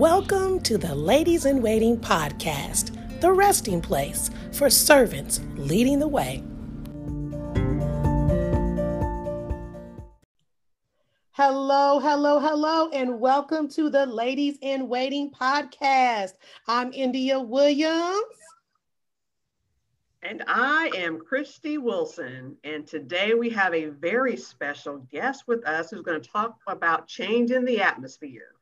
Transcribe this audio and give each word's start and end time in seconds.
Welcome 0.00 0.60
to 0.60 0.78
the 0.78 0.94
Ladies 0.94 1.44
in 1.44 1.60
Waiting 1.60 1.98
podcast, 1.98 3.20
the 3.20 3.30
resting 3.30 3.82
place 3.82 4.30
for 4.50 4.70
servants 4.70 5.42
leading 5.56 5.98
the 5.98 6.08
way. 6.08 6.42
Hello, 11.32 11.98
hello, 11.98 12.38
hello, 12.38 12.88
and 12.94 13.20
welcome 13.20 13.68
to 13.72 13.90
the 13.90 14.06
Ladies 14.06 14.56
in 14.62 14.88
Waiting 14.88 15.30
podcast. 15.32 16.32
I'm 16.66 16.94
India 16.94 17.38
Williams. 17.38 18.24
And 20.22 20.42
I 20.46 20.90
am 20.96 21.18
Christy 21.18 21.76
Wilson. 21.76 22.56
And 22.64 22.86
today 22.86 23.34
we 23.34 23.50
have 23.50 23.74
a 23.74 23.90
very 23.90 24.38
special 24.38 25.06
guest 25.12 25.44
with 25.46 25.62
us 25.66 25.90
who's 25.90 26.00
going 26.00 26.22
to 26.22 26.26
talk 26.26 26.56
about 26.66 27.06
change 27.06 27.50
in 27.50 27.66
the 27.66 27.82
atmosphere. 27.82 28.54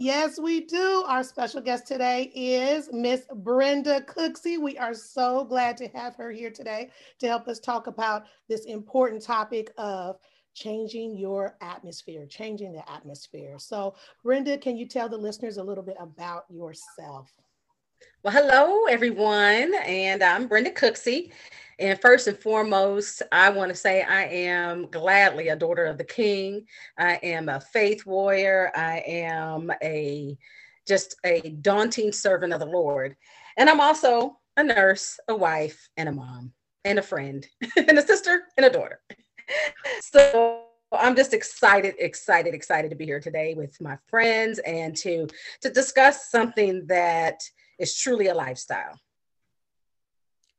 Yes, 0.00 0.38
we 0.38 0.60
do. 0.60 1.04
Our 1.08 1.24
special 1.24 1.60
guest 1.60 1.88
today 1.88 2.30
is 2.32 2.88
Miss 2.92 3.26
Brenda 3.34 4.00
Cooksey. 4.02 4.56
We 4.56 4.78
are 4.78 4.94
so 4.94 5.44
glad 5.44 5.76
to 5.78 5.88
have 5.88 6.14
her 6.14 6.30
here 6.30 6.52
today 6.52 6.90
to 7.18 7.26
help 7.26 7.48
us 7.48 7.58
talk 7.58 7.88
about 7.88 8.26
this 8.48 8.64
important 8.66 9.22
topic 9.22 9.72
of 9.76 10.16
changing 10.54 11.16
your 11.16 11.56
atmosphere, 11.60 12.26
changing 12.26 12.72
the 12.72 12.88
atmosphere. 12.88 13.56
So, 13.58 13.96
Brenda, 14.22 14.56
can 14.56 14.76
you 14.76 14.86
tell 14.86 15.08
the 15.08 15.18
listeners 15.18 15.56
a 15.56 15.64
little 15.64 15.84
bit 15.84 15.96
about 15.98 16.44
yourself? 16.48 17.34
Well, 18.24 18.34
hello, 18.34 18.84
everyone. 18.86 19.74
And 19.86 20.22
I'm 20.22 20.48
Brenda 20.48 20.70
Cooksey. 20.70 21.30
And 21.78 21.98
first 21.98 22.26
and 22.26 22.36
foremost, 22.36 23.22
I 23.32 23.48
want 23.48 23.70
to 23.70 23.74
say 23.74 24.02
I 24.02 24.24
am 24.24 24.90
gladly 24.90 25.48
a 25.48 25.56
daughter 25.56 25.86
of 25.86 25.96
the 25.96 26.04
King. 26.04 26.66
I 26.98 27.14
am 27.22 27.48
a 27.48 27.58
faith 27.58 28.04
warrior. 28.04 28.70
I 28.74 29.04
am 29.06 29.72
a 29.82 30.36
just 30.86 31.16
a 31.24 31.40
daunting 31.62 32.12
servant 32.12 32.52
of 32.52 32.60
the 32.60 32.66
Lord. 32.66 33.16
And 33.56 33.70
I'm 33.70 33.80
also 33.80 34.38
a 34.58 34.62
nurse, 34.62 35.18
a 35.28 35.34
wife, 35.34 35.88
and 35.96 36.10
a 36.10 36.12
mom, 36.12 36.52
and 36.84 36.98
a 36.98 37.02
friend, 37.02 37.46
and 37.76 37.98
a 37.98 38.06
sister, 38.06 38.42
and 38.58 38.66
a 38.66 38.70
daughter. 38.70 39.00
so 40.02 40.64
I'm 40.92 41.16
just 41.16 41.32
excited, 41.32 41.94
excited, 41.98 42.52
excited 42.52 42.90
to 42.90 42.96
be 42.96 43.06
here 43.06 43.20
today 43.20 43.54
with 43.54 43.80
my 43.80 43.96
friends 44.08 44.58
and 44.66 44.94
to 44.96 45.28
to 45.62 45.70
discuss 45.70 46.30
something 46.30 46.86
that 46.88 47.40
is 47.78 47.96
truly 47.96 48.28
a 48.28 48.34
lifestyle. 48.34 48.98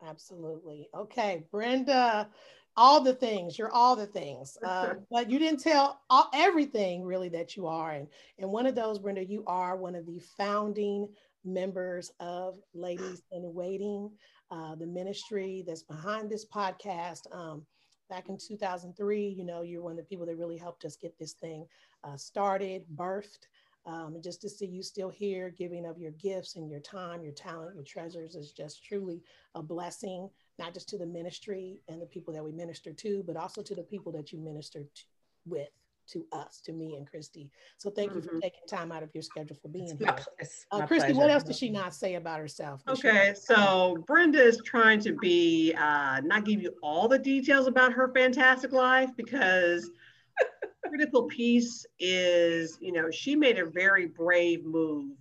Absolutely. 0.06 0.88
Okay, 0.96 1.46
Brenda, 1.52 2.30
all 2.78 3.02
the 3.02 3.14
things, 3.14 3.58
you're 3.58 3.72
all 3.72 3.96
the 3.96 4.06
things, 4.06 4.58
uh, 4.66 4.94
but 5.12 5.30
you 5.30 5.40
didn't 5.40 5.60
tell 5.60 6.00
all, 6.10 6.30
everything 6.34 7.04
really 7.04 7.30
that 7.30 7.58
you 7.58 7.68
are. 7.68 7.92
And, 7.92 8.08
and 8.38 8.50
one 8.50 8.66
of 8.66 8.76
those, 8.76 9.00
Brenda, 9.00 9.26
you 9.26 9.44
are 9.48 9.76
one 9.76 9.96
of 9.96 10.06
the 10.06 10.20
founding 10.38 11.10
members 11.44 12.12
of 12.20 12.56
Ladies 12.74 13.24
in 13.32 13.54
Waiting, 13.54 14.10
uh, 14.52 14.76
the 14.76 14.88
ministry 14.88 15.64
that's 15.68 15.84
behind 15.84 16.30
this 16.30 16.46
podcast. 16.46 17.22
Um, 17.34 17.66
back 18.10 18.30
in 18.30 18.38
2003, 18.38 19.28
you 19.28 19.46
know, 19.46 19.62
you're 19.62 19.82
one 19.82 19.92
of 19.92 19.98
the 19.98 20.04
people 20.04 20.26
that 20.26 20.38
really 20.38 20.58
helped 20.58 20.86
us 20.86 20.96
get 20.96 21.18
this 21.20 21.34
thing 21.34 21.66
uh, 22.04 22.18
started, 22.18 22.84
birthed. 22.96 23.48
Um, 23.86 24.16
and 24.16 24.24
just 24.24 24.42
to 24.42 24.50
see 24.50 24.66
you 24.66 24.84
still 24.84 25.10
here, 25.10 25.50
giving 25.50 25.86
of 25.86 25.98
your 25.98 26.12
gifts 26.12 26.56
and 26.56 26.70
your 26.70 26.80
time, 26.80 27.24
your 27.24 27.34
talent, 27.34 27.76
your 27.76 27.84
treasures 27.84 28.36
is 28.36 28.52
just 28.52 28.84
truly 28.84 29.22
a 29.56 29.64
blessing, 29.64 30.30
not 30.58 30.74
just 30.74 30.90
to 30.90 30.98
the 30.98 31.06
ministry 31.06 31.82
and 31.88 32.02
the 32.02 32.06
people 32.06 32.34
that 32.34 32.44
we 32.44 32.52
minister 32.52 32.92
to, 32.92 33.24
but 33.26 33.38
also 33.38 33.62
to 33.62 33.76
the 33.76 33.84
people 33.84 34.12
that 34.12 34.32
you 34.32 34.40
minister 34.40 34.84
to, 34.84 35.04
with, 35.46 35.70
to 36.12 36.26
us, 36.34 36.60
to 36.66 36.74
me 36.74 36.96
and 36.98 37.10
Christy. 37.10 37.50
So 37.78 37.90
thank 37.90 38.10
mm-hmm. 38.10 38.18
you 38.18 38.24
for 38.24 38.30
mm-hmm. 38.32 38.40
taking 38.40 38.68
time 38.68 38.92
out 38.92 39.02
of 39.02 39.10
your 39.14 39.22
schedule 39.22 39.56
for 39.62 39.70
being 39.70 39.90
it's 39.90 39.98
here. 39.98 40.16
My, 40.72 40.80
uh, 40.80 40.86
Christy, 40.86 41.14
pleasure. 41.14 41.20
what 41.20 41.30
else 41.32 41.44
does 41.44 41.58
she 41.58 41.70
not 41.70 41.96
say 41.96 42.16
about 42.16 42.40
herself? 42.40 42.82
Okay, 42.88 43.34
so 43.36 44.04
Brenda 44.06 44.42
is 44.42 44.62
trying 44.66 45.00
to 45.02 45.14
be, 45.14 45.74
uh, 45.80 46.22
not 46.22 46.46
give 46.46 46.62
you 46.62 46.76
all 46.84 47.08
the 47.08 47.20
details 47.20 47.68
about 47.68 47.94
her 47.94 48.12
fantastic 48.14 48.72
life 48.72 49.10
because 49.16 49.90
critical 50.90 51.24
piece 51.24 51.86
is, 52.00 52.78
you 52.82 52.92
know, 52.92 53.10
she 53.12 53.36
made 53.36 53.60
a 53.60 53.66
very 53.66 54.08
brave 54.08 54.66
move 54.66 55.12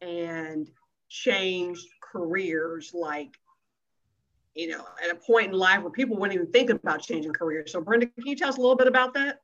and 0.00 0.68
changed 1.08 1.86
careers 2.00 2.92
like, 2.94 3.38
you 4.54 4.68
know, 4.68 4.84
at 5.02 5.10
a 5.10 5.14
point 5.14 5.52
in 5.52 5.58
life 5.58 5.80
where 5.82 5.90
people 5.90 6.16
wouldn't 6.16 6.34
even 6.34 6.52
think 6.52 6.70
about 6.70 7.00
changing 7.00 7.32
careers. 7.32 7.72
So, 7.72 7.80
Brenda, 7.80 8.06
can 8.06 8.26
you 8.26 8.36
tell 8.36 8.48
us 8.48 8.58
a 8.58 8.60
little 8.60 8.76
bit 8.76 8.86
about 8.86 9.14
that? 9.14 9.40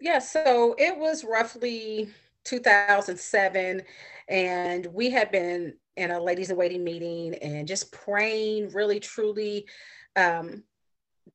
Yeah, 0.00 0.18
so 0.18 0.74
it 0.78 0.96
was 0.96 1.24
roughly 1.24 2.08
2007, 2.44 3.82
and 4.28 4.86
we 4.86 5.10
had 5.10 5.30
been 5.30 5.74
in 5.96 6.10
a 6.10 6.20
ladies 6.20 6.50
in 6.50 6.56
waiting 6.56 6.82
meeting 6.82 7.34
and 7.36 7.68
just 7.68 7.92
praying 7.92 8.70
really, 8.70 8.98
truly 8.98 9.66
um, 10.16 10.64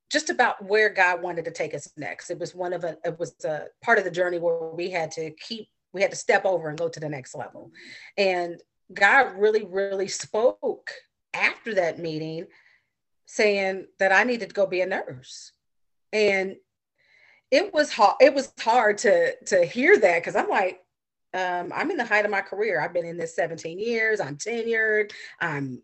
just 0.09 0.29
about 0.29 0.63
where 0.65 0.89
God 0.89 1.21
wanted 1.21 1.45
to 1.45 1.51
take 1.51 1.73
us 1.73 1.91
next. 1.95 2.29
It 2.29 2.39
was 2.39 2.55
one 2.55 2.73
of 2.73 2.83
a, 2.83 2.97
it 3.05 3.19
was 3.19 3.35
a 3.45 3.65
part 3.83 3.97
of 3.97 4.03
the 4.03 4.11
journey 4.11 4.39
where 4.39 4.71
we 4.71 4.89
had 4.89 5.11
to 5.11 5.31
keep, 5.31 5.67
we 5.93 6.01
had 6.01 6.11
to 6.11 6.17
step 6.17 6.45
over 6.45 6.69
and 6.69 6.77
go 6.77 6.89
to 6.89 6.99
the 6.99 7.09
next 7.09 7.35
level. 7.35 7.71
And 8.17 8.61
God 8.93 9.33
really, 9.37 9.65
really 9.65 10.07
spoke 10.07 10.91
after 11.33 11.75
that 11.75 11.99
meeting 11.99 12.47
saying 13.25 13.85
that 13.99 14.11
I 14.11 14.23
needed 14.23 14.49
to 14.49 14.55
go 14.55 14.65
be 14.65 14.81
a 14.81 14.87
nurse. 14.87 15.51
And 16.11 16.55
it 17.51 17.73
was 17.73 17.91
hard, 17.91 18.15
it 18.19 18.33
was 18.33 18.51
hard 18.59 18.97
to 18.99 19.35
to 19.45 19.65
hear 19.65 19.97
that 19.97 20.19
because 20.19 20.35
I'm 20.35 20.49
like, 20.49 20.81
um, 21.33 21.71
I'm 21.73 21.91
in 21.91 21.97
the 21.97 22.05
height 22.05 22.25
of 22.25 22.31
my 22.31 22.41
career. 22.41 22.81
I've 22.81 22.93
been 22.93 23.05
in 23.05 23.17
this 23.17 23.35
17 23.35 23.79
years, 23.79 24.19
I'm 24.19 24.37
tenured, 24.37 25.11
I'm 25.39 25.81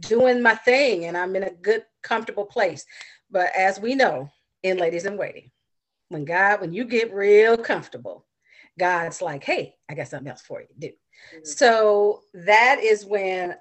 doing 0.00 0.42
my 0.42 0.54
thing, 0.54 1.04
and 1.06 1.16
I'm 1.16 1.34
in 1.36 1.44
a 1.44 1.50
good, 1.50 1.84
comfortable 2.06 2.46
place. 2.46 2.86
But 3.30 3.50
as 3.56 3.80
we 3.80 3.94
know 3.94 4.30
in 4.62 4.78
Ladies 4.78 5.06
in 5.06 5.16
Waiting, 5.16 5.50
when 6.08 6.24
God, 6.24 6.60
when 6.60 6.72
you 6.72 6.84
get 6.84 7.12
real 7.12 7.56
comfortable, 7.56 8.26
God's 8.78 9.20
like, 9.20 9.42
hey, 9.42 9.74
I 9.88 9.94
got 9.94 10.08
something 10.08 10.28
else 10.30 10.42
for 10.42 10.60
you 10.60 10.66
to 10.68 10.74
do. 10.78 10.86
Mm-hmm. 10.88 11.44
So 11.44 12.22
that 12.34 12.80
is 12.82 13.04
when 13.04 13.56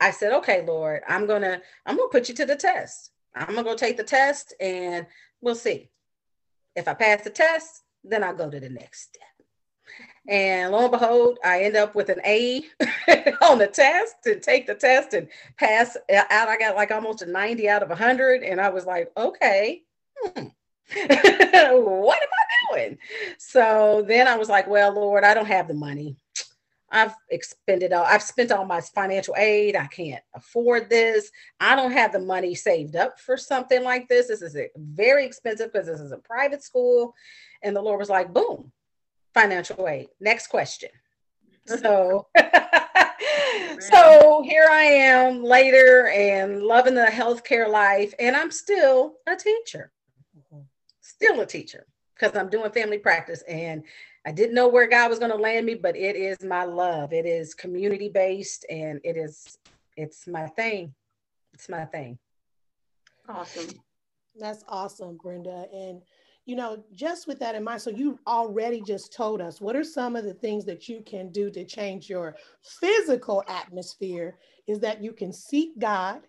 I 0.00 0.12
said, 0.12 0.32
okay, 0.34 0.64
Lord, 0.64 1.02
I'm 1.08 1.26
gonna, 1.26 1.60
I'm 1.84 1.96
gonna 1.96 2.08
put 2.08 2.28
you 2.28 2.34
to 2.36 2.46
the 2.46 2.56
test. 2.56 3.10
I'm 3.34 3.54
gonna 3.54 3.64
go 3.64 3.76
take 3.76 3.96
the 3.96 4.04
test 4.04 4.54
and 4.60 5.06
we'll 5.40 5.54
see. 5.54 5.90
If 6.76 6.88
I 6.88 6.94
pass 6.94 7.22
the 7.22 7.30
test, 7.30 7.82
then 8.04 8.22
I'll 8.22 8.36
go 8.36 8.48
to 8.48 8.60
the 8.60 8.68
next 8.68 9.08
step. 9.08 9.37
And 10.28 10.72
lo 10.72 10.82
and 10.82 10.90
behold, 10.90 11.38
I 11.42 11.62
end 11.62 11.74
up 11.74 11.94
with 11.94 12.10
an 12.10 12.20
A 12.24 12.62
on 13.42 13.58
the 13.58 13.66
test 13.66 14.26
and 14.26 14.42
take 14.42 14.66
the 14.66 14.74
test 14.74 15.14
and 15.14 15.26
pass 15.56 15.96
out. 16.10 16.48
I 16.48 16.58
got 16.58 16.76
like 16.76 16.90
almost 16.90 17.22
a 17.22 17.26
90 17.26 17.68
out 17.68 17.82
of 17.82 17.88
100. 17.88 18.42
And 18.42 18.60
I 18.60 18.68
was 18.68 18.84
like, 18.84 19.10
okay, 19.16 19.82
hmm. 20.22 20.48
what 20.94 22.22
am 22.22 22.28
I 22.28 22.76
doing? 22.76 22.98
So 23.38 24.04
then 24.06 24.28
I 24.28 24.36
was 24.36 24.50
like, 24.50 24.68
well, 24.68 24.94
Lord, 24.94 25.24
I 25.24 25.32
don't 25.32 25.46
have 25.46 25.66
the 25.66 25.74
money. 25.74 26.16
I've 26.90 27.14
expended 27.30 27.92
all, 27.92 28.04
I've 28.04 28.22
spent 28.22 28.52
all 28.52 28.64
my 28.64 28.80
financial 28.80 29.34
aid. 29.36 29.76
I 29.76 29.86
can't 29.86 30.22
afford 30.34 30.88
this. 30.88 31.30
I 31.60 31.74
don't 31.74 31.92
have 31.92 32.12
the 32.12 32.20
money 32.20 32.54
saved 32.54 32.96
up 32.96 33.18
for 33.18 33.36
something 33.36 33.82
like 33.82 34.08
this. 34.08 34.28
This 34.28 34.42
is 34.42 34.56
very 34.76 35.24
expensive 35.24 35.72
because 35.72 35.86
this 35.86 36.00
is 36.00 36.12
a 36.12 36.18
private 36.18 36.62
school. 36.62 37.14
And 37.62 37.74
the 37.74 37.82
Lord 37.82 37.98
was 37.98 38.08
like, 38.08 38.32
boom, 38.32 38.72
financial 39.40 39.88
aid. 39.88 40.08
Next 40.20 40.48
question. 40.48 40.90
So, 41.68 42.26
so 43.78 44.42
here 44.42 44.66
I 44.70 44.84
am 44.84 45.44
later 45.44 46.08
and 46.08 46.62
loving 46.62 46.94
the 46.94 47.04
healthcare 47.04 47.68
life, 47.68 48.14
and 48.18 48.34
I'm 48.34 48.50
still 48.50 49.16
a 49.26 49.36
teacher, 49.36 49.92
mm-hmm. 50.34 50.62
still 51.02 51.42
a 51.42 51.46
teacher 51.46 51.84
because 52.14 52.34
I'm 52.34 52.48
doing 52.48 52.70
family 52.72 52.96
practice. 52.96 53.42
And 53.46 53.82
I 54.24 54.32
didn't 54.32 54.54
know 54.54 54.68
where 54.68 54.88
God 54.88 55.10
was 55.10 55.18
going 55.18 55.30
to 55.30 55.36
land 55.36 55.66
me, 55.66 55.74
but 55.74 55.94
it 55.94 56.16
is 56.16 56.42
my 56.42 56.64
love. 56.64 57.12
It 57.12 57.26
is 57.26 57.52
community 57.52 58.08
based, 58.08 58.64
and 58.70 58.98
it 59.04 59.18
is 59.18 59.58
it's 59.98 60.26
my 60.26 60.46
thing. 60.46 60.94
It's 61.52 61.68
my 61.68 61.84
thing. 61.84 62.18
Awesome. 63.28 63.68
That's 64.38 64.64
awesome, 64.68 65.18
Brenda. 65.22 65.66
And 65.70 66.00
you 66.48 66.56
know, 66.56 66.82
just 66.94 67.26
with 67.26 67.38
that 67.40 67.54
in 67.54 67.62
mind, 67.62 67.82
so 67.82 67.90
you 67.90 68.18
already 68.26 68.80
just 68.80 69.12
told 69.12 69.42
us 69.42 69.60
what 69.60 69.76
are 69.76 69.84
some 69.84 70.16
of 70.16 70.24
the 70.24 70.32
things 70.32 70.64
that 70.64 70.88
you 70.88 71.02
can 71.04 71.30
do 71.30 71.50
to 71.50 71.62
change 71.62 72.08
your 72.08 72.36
physical 72.62 73.44
atmosphere 73.48 74.38
is 74.66 74.78
that 74.78 75.04
you 75.04 75.12
can 75.12 75.30
seek 75.30 75.78
God, 75.78 76.22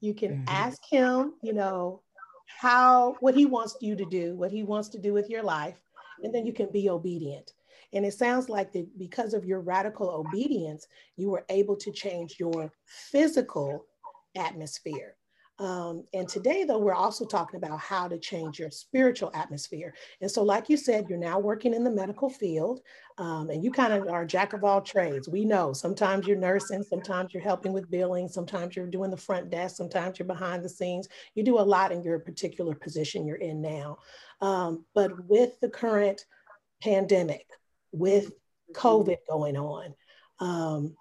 you 0.00 0.14
can 0.14 0.30
mm-hmm. 0.30 0.44
ask 0.48 0.82
Him, 0.88 1.34
you 1.42 1.52
know, 1.52 2.00
how 2.46 3.16
what 3.20 3.34
He 3.34 3.44
wants 3.44 3.76
you 3.82 3.94
to 3.96 4.06
do, 4.06 4.34
what 4.34 4.50
He 4.50 4.62
wants 4.62 4.88
to 4.88 4.98
do 4.98 5.12
with 5.12 5.28
your 5.28 5.42
life, 5.42 5.76
and 6.22 6.34
then 6.34 6.46
you 6.46 6.54
can 6.54 6.72
be 6.72 6.88
obedient. 6.88 7.52
And 7.92 8.06
it 8.06 8.14
sounds 8.14 8.48
like 8.48 8.72
that 8.72 8.98
because 8.98 9.34
of 9.34 9.44
your 9.44 9.60
radical 9.60 10.08
obedience, 10.08 10.88
you 11.16 11.28
were 11.28 11.44
able 11.50 11.76
to 11.76 11.92
change 11.92 12.36
your 12.40 12.72
physical 12.86 13.84
atmosphere. 14.36 15.16
Um, 15.60 16.04
and 16.12 16.28
today, 16.28 16.64
though, 16.64 16.80
we're 16.80 16.94
also 16.94 17.24
talking 17.24 17.58
about 17.58 17.78
how 17.78 18.08
to 18.08 18.18
change 18.18 18.58
your 18.58 18.70
spiritual 18.70 19.30
atmosphere. 19.34 19.94
And 20.20 20.28
so, 20.28 20.42
like 20.42 20.68
you 20.68 20.76
said, 20.76 21.06
you're 21.08 21.16
now 21.16 21.38
working 21.38 21.74
in 21.74 21.84
the 21.84 21.92
medical 21.92 22.28
field 22.28 22.80
um, 23.18 23.50
and 23.50 23.62
you 23.62 23.70
kind 23.70 23.92
of 23.92 24.08
are 24.08 24.24
jack 24.24 24.52
of 24.52 24.64
all 24.64 24.80
trades. 24.80 25.28
We 25.28 25.44
know 25.44 25.72
sometimes 25.72 26.26
you're 26.26 26.36
nursing, 26.36 26.82
sometimes 26.82 27.32
you're 27.32 27.42
helping 27.42 27.72
with 27.72 27.90
billing, 27.90 28.26
sometimes 28.26 28.74
you're 28.74 28.88
doing 28.88 29.10
the 29.10 29.16
front 29.16 29.48
desk, 29.48 29.76
sometimes 29.76 30.18
you're 30.18 30.26
behind 30.26 30.64
the 30.64 30.68
scenes. 30.68 31.08
You 31.36 31.44
do 31.44 31.60
a 31.60 31.62
lot 31.62 31.92
in 31.92 32.02
your 32.02 32.18
particular 32.18 32.74
position 32.74 33.24
you're 33.24 33.36
in 33.36 33.60
now. 33.60 33.98
Um, 34.40 34.84
but 34.92 35.12
with 35.28 35.60
the 35.60 35.70
current 35.70 36.24
pandemic, 36.82 37.46
with 37.92 38.32
COVID 38.72 39.18
going 39.28 39.56
on, 39.56 39.94
um, 40.40 40.96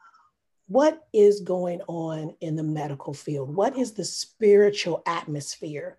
what 0.68 1.08
is 1.14 1.42
going 1.42 1.82
on 1.88 2.36
in 2.42 2.56
the 2.56 2.64
medical 2.64 3.14
field? 3.14 3.54
What 3.56 3.78
is 3.78 3.92
the 3.92 4.06
spiritual 4.06 5.04
atmosphere 5.06 5.98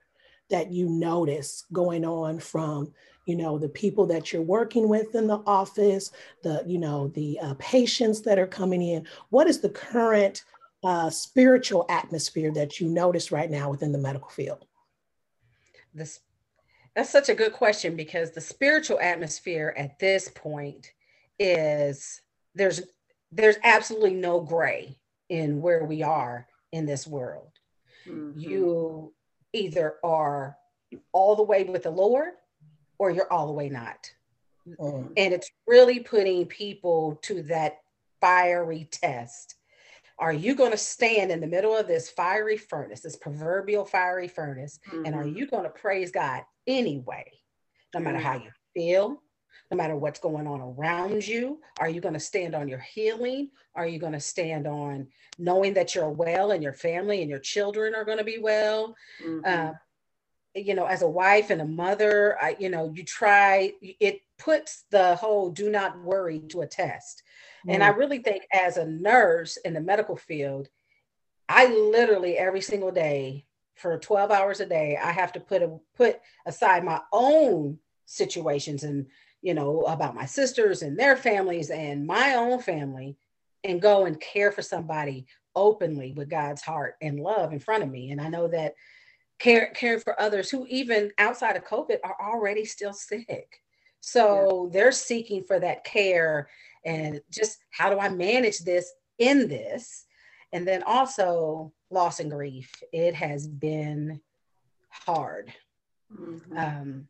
that 0.50 0.72
you 0.72 0.88
notice 0.88 1.64
going 1.72 2.04
on 2.04 2.38
from, 2.38 2.92
you 3.26 3.36
know, 3.36 3.58
the 3.58 3.68
people 3.68 4.06
that 4.06 4.32
you're 4.32 4.42
working 4.42 4.88
with 4.88 5.14
in 5.14 5.26
the 5.26 5.42
office, 5.46 6.10
the, 6.42 6.62
you 6.66 6.78
know, 6.78 7.08
the 7.08 7.38
uh, 7.40 7.54
patients 7.58 8.22
that 8.22 8.38
are 8.38 8.46
coming 8.46 8.82
in? 8.82 9.06
What 9.30 9.48
is 9.48 9.60
the 9.60 9.70
current 9.70 10.44
uh, 10.82 11.10
spiritual 11.10 11.86
atmosphere 11.88 12.52
that 12.52 12.80
you 12.80 12.88
notice 12.88 13.32
right 13.32 13.50
now 13.50 13.70
within 13.70 13.92
the 13.92 13.98
medical 13.98 14.28
field? 14.28 14.66
This, 15.94 16.20
that's 16.94 17.10
such 17.10 17.28
a 17.28 17.34
good 17.34 17.52
question 17.52 17.96
because 17.96 18.30
the 18.30 18.40
spiritual 18.40 18.98
atmosphere 19.00 19.74
at 19.76 19.98
this 19.98 20.28
point 20.28 20.92
is 21.38 22.20
there's 22.54 22.82
there's 23.34 23.56
absolutely 23.64 24.14
no 24.14 24.40
gray 24.40 24.96
in 25.28 25.60
where 25.60 25.84
we 25.84 26.02
are 26.02 26.46
in 26.72 26.86
this 26.86 27.06
world. 27.06 27.50
Mm-hmm. 28.06 28.38
You 28.38 29.12
either 29.52 29.96
are 30.04 30.56
all 31.12 31.36
the 31.36 31.42
way 31.42 31.64
with 31.64 31.82
the 31.82 31.90
Lord 31.90 32.32
or 32.98 33.10
you're 33.10 33.32
all 33.32 33.46
the 33.46 33.52
way 33.52 33.68
not. 33.68 34.10
Mm-hmm. 34.68 35.12
And 35.16 35.34
it's 35.34 35.50
really 35.66 36.00
putting 36.00 36.46
people 36.46 37.18
to 37.22 37.42
that 37.44 37.78
fiery 38.20 38.88
test. 38.90 39.56
Are 40.18 40.32
you 40.32 40.54
going 40.54 40.70
to 40.70 40.78
stand 40.78 41.32
in 41.32 41.40
the 41.40 41.46
middle 41.46 41.76
of 41.76 41.88
this 41.88 42.08
fiery 42.08 42.56
furnace, 42.56 43.00
this 43.00 43.16
proverbial 43.16 43.84
fiery 43.84 44.28
furnace, 44.28 44.78
mm-hmm. 44.88 45.06
and 45.06 45.14
are 45.14 45.24
mm-hmm. 45.24 45.36
you 45.36 45.46
going 45.48 45.64
to 45.64 45.70
praise 45.70 46.12
God 46.12 46.42
anyway, 46.66 47.30
no 47.92 48.00
matter 48.00 48.18
how 48.18 48.34
you 48.34 48.50
feel, 48.74 49.20
no 49.74 49.82
matter 49.82 49.96
what's 49.96 50.20
going 50.20 50.46
on 50.46 50.60
around 50.60 51.26
you? 51.26 51.58
Are 51.80 51.88
you 51.88 52.00
going 52.00 52.14
to 52.14 52.20
stand 52.20 52.54
on 52.54 52.68
your 52.68 52.78
healing? 52.78 53.50
Are 53.74 53.88
you 53.88 53.98
going 53.98 54.12
to 54.12 54.20
stand 54.20 54.68
on 54.68 55.08
knowing 55.36 55.74
that 55.74 55.96
you're 55.96 56.08
well 56.08 56.52
and 56.52 56.62
your 56.62 56.72
family 56.72 57.22
and 57.22 57.28
your 57.28 57.40
children 57.40 57.92
are 57.92 58.04
going 58.04 58.18
to 58.18 58.24
be 58.24 58.38
well? 58.38 58.94
Mm-hmm. 59.20 59.40
Uh, 59.44 59.72
you 60.54 60.74
know, 60.74 60.86
as 60.86 61.02
a 61.02 61.08
wife 61.08 61.50
and 61.50 61.60
a 61.60 61.66
mother, 61.66 62.38
I, 62.40 62.54
you 62.60 62.68
know, 62.68 62.92
you 62.94 63.02
try, 63.02 63.72
it 63.82 64.20
puts 64.38 64.84
the 64.92 65.16
whole 65.16 65.50
do 65.50 65.68
not 65.68 66.00
worry 66.00 66.38
to 66.50 66.60
a 66.60 66.66
test. 66.68 67.24
Mm-hmm. 67.66 67.70
And 67.70 67.82
I 67.82 67.90
mm. 67.90 67.96
really 67.96 68.18
think 68.20 68.44
as 68.52 68.76
a 68.76 68.86
nurse 68.86 69.56
in 69.56 69.74
the 69.74 69.80
medical 69.80 70.16
field, 70.16 70.68
I 71.48 71.66
literally 71.66 72.38
every 72.38 72.60
single 72.60 72.92
day 72.92 73.44
for 73.74 73.98
12 73.98 74.30
hours 74.30 74.60
a 74.60 74.66
day, 74.66 74.96
I 75.02 75.10
have 75.10 75.32
to 75.32 75.40
put 75.40 75.62
a, 75.62 75.76
put 75.96 76.20
aside 76.46 76.84
my 76.84 77.00
own 77.12 77.80
situations 78.06 78.84
and 78.84 79.06
you 79.44 79.52
know, 79.52 79.82
about 79.82 80.14
my 80.14 80.24
sisters 80.24 80.80
and 80.80 80.98
their 80.98 81.16
families 81.16 81.68
and 81.68 82.06
my 82.06 82.34
own 82.34 82.62
family 82.62 83.14
and 83.62 83.82
go 83.82 84.06
and 84.06 84.18
care 84.18 84.50
for 84.50 84.62
somebody 84.62 85.26
openly 85.54 86.12
with 86.12 86.30
God's 86.30 86.62
heart 86.62 86.94
and 87.02 87.20
love 87.20 87.52
in 87.52 87.60
front 87.60 87.82
of 87.82 87.90
me. 87.90 88.10
And 88.10 88.22
I 88.22 88.28
know 88.28 88.48
that 88.48 88.72
care, 89.38 89.70
caring 89.74 90.00
for 90.00 90.18
others 90.18 90.48
who 90.48 90.66
even 90.70 91.12
outside 91.18 91.56
of 91.56 91.66
COVID 91.66 91.98
are 92.02 92.16
already 92.18 92.64
still 92.64 92.94
sick. 92.94 93.60
So 94.00 94.64
yeah. 94.64 94.70
they're 94.72 94.92
seeking 94.92 95.44
for 95.44 95.60
that 95.60 95.84
care 95.84 96.48
and 96.86 97.20
just 97.30 97.58
how 97.68 97.90
do 97.90 97.98
I 97.98 98.08
manage 98.08 98.60
this 98.60 98.90
in 99.18 99.46
this? 99.46 100.06
And 100.54 100.66
then 100.66 100.82
also 100.84 101.70
loss 101.90 102.18
and 102.18 102.30
grief. 102.30 102.72
It 102.94 103.14
has 103.14 103.46
been 103.46 104.22
hard. 104.88 105.52
Mm-hmm. 106.10 106.56
Um, 106.56 107.08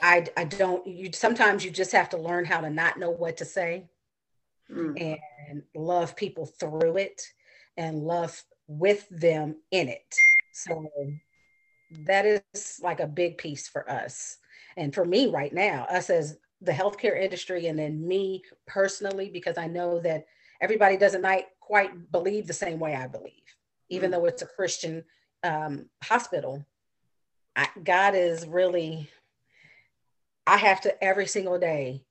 I, 0.00 0.26
I 0.36 0.44
don't, 0.44 0.86
you 0.86 1.10
sometimes 1.12 1.64
you 1.64 1.70
just 1.70 1.92
have 1.92 2.08
to 2.10 2.16
learn 2.16 2.44
how 2.44 2.60
to 2.60 2.70
not 2.70 2.98
know 2.98 3.10
what 3.10 3.36
to 3.38 3.44
say 3.44 3.88
mm. 4.70 5.20
and 5.46 5.62
love 5.74 6.16
people 6.16 6.46
through 6.46 6.96
it 6.96 7.22
and 7.76 7.98
love 7.98 8.42
with 8.66 9.08
them 9.10 9.56
in 9.70 9.88
it. 9.88 10.14
So 10.52 10.90
that 12.04 12.26
is 12.26 12.80
like 12.82 13.00
a 13.00 13.06
big 13.06 13.38
piece 13.38 13.68
for 13.68 13.88
us. 13.90 14.38
And 14.76 14.94
for 14.94 15.04
me 15.04 15.28
right 15.28 15.52
now, 15.52 15.86
us 15.90 16.10
as 16.10 16.38
the 16.60 16.72
healthcare 16.72 17.20
industry, 17.20 17.66
and 17.66 17.78
then 17.78 18.06
me 18.06 18.42
personally, 18.66 19.30
because 19.30 19.58
I 19.58 19.66
know 19.66 19.98
that 20.00 20.26
everybody 20.60 20.96
doesn't 20.96 21.26
quite 21.60 22.10
believe 22.12 22.46
the 22.46 22.52
same 22.52 22.78
way 22.78 22.94
I 22.94 23.08
believe, 23.08 23.32
even 23.88 24.10
mm. 24.10 24.14
though 24.14 24.26
it's 24.26 24.42
a 24.42 24.46
Christian 24.46 25.04
um, 25.42 25.86
hospital. 26.02 26.64
I, 27.56 27.68
God 27.82 28.14
is 28.14 28.46
really 28.46 29.10
I 30.46 30.56
have 30.56 30.80
to 30.82 31.04
every 31.04 31.26
single 31.26 31.58
day 31.58 32.02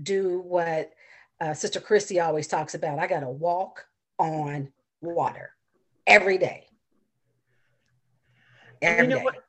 do 0.00 0.40
what 0.40 0.92
uh, 1.40 1.54
Sister 1.54 1.80
Christy 1.80 2.20
always 2.20 2.46
talks 2.46 2.74
about. 2.74 2.98
I 2.98 3.06
got 3.06 3.20
to 3.20 3.28
walk 3.28 3.86
on 4.18 4.70
water 5.00 5.52
every 6.06 6.38
day. 6.38 6.66
Every 8.82 9.04
and 9.04 9.10
you 9.10 9.16
know 9.16 9.20
day. 9.20 9.24
What, 9.24 9.44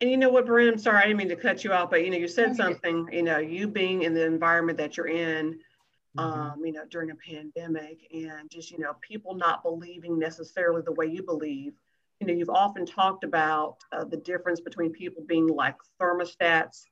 and 0.00 0.10
you 0.10 0.16
know 0.16 0.28
what, 0.28 0.46
Brent, 0.46 0.72
I'm 0.72 0.78
sorry, 0.78 0.98
I 0.98 1.06
didn't 1.06 1.18
mean 1.18 1.28
to 1.28 1.36
cut 1.36 1.64
you 1.64 1.72
off, 1.72 1.90
but 1.90 2.04
you 2.04 2.10
know, 2.10 2.18
you 2.18 2.28
said 2.28 2.56
something, 2.56 3.08
you 3.12 3.22
know, 3.22 3.38
you 3.38 3.68
being 3.68 4.02
in 4.02 4.12
the 4.12 4.24
environment 4.24 4.76
that 4.78 4.96
you're 4.96 5.06
in, 5.06 5.58
mm-hmm. 6.16 6.20
um, 6.20 6.64
you 6.64 6.72
know, 6.72 6.84
during 6.90 7.10
a 7.10 7.14
pandemic 7.14 8.00
and 8.12 8.50
just, 8.50 8.70
you 8.70 8.78
know, 8.78 8.94
people 9.00 9.34
not 9.34 9.62
believing 9.62 10.18
necessarily 10.18 10.82
the 10.82 10.92
way 10.92 11.06
you 11.06 11.22
believe. 11.22 11.74
You 12.20 12.26
know, 12.26 12.34
you've 12.34 12.50
often 12.50 12.84
talked 12.84 13.24
about 13.24 13.76
uh, 13.92 14.04
the 14.04 14.16
difference 14.16 14.60
between 14.60 14.90
people 14.90 15.22
being 15.26 15.46
like 15.46 15.76
thermostats 16.00 16.84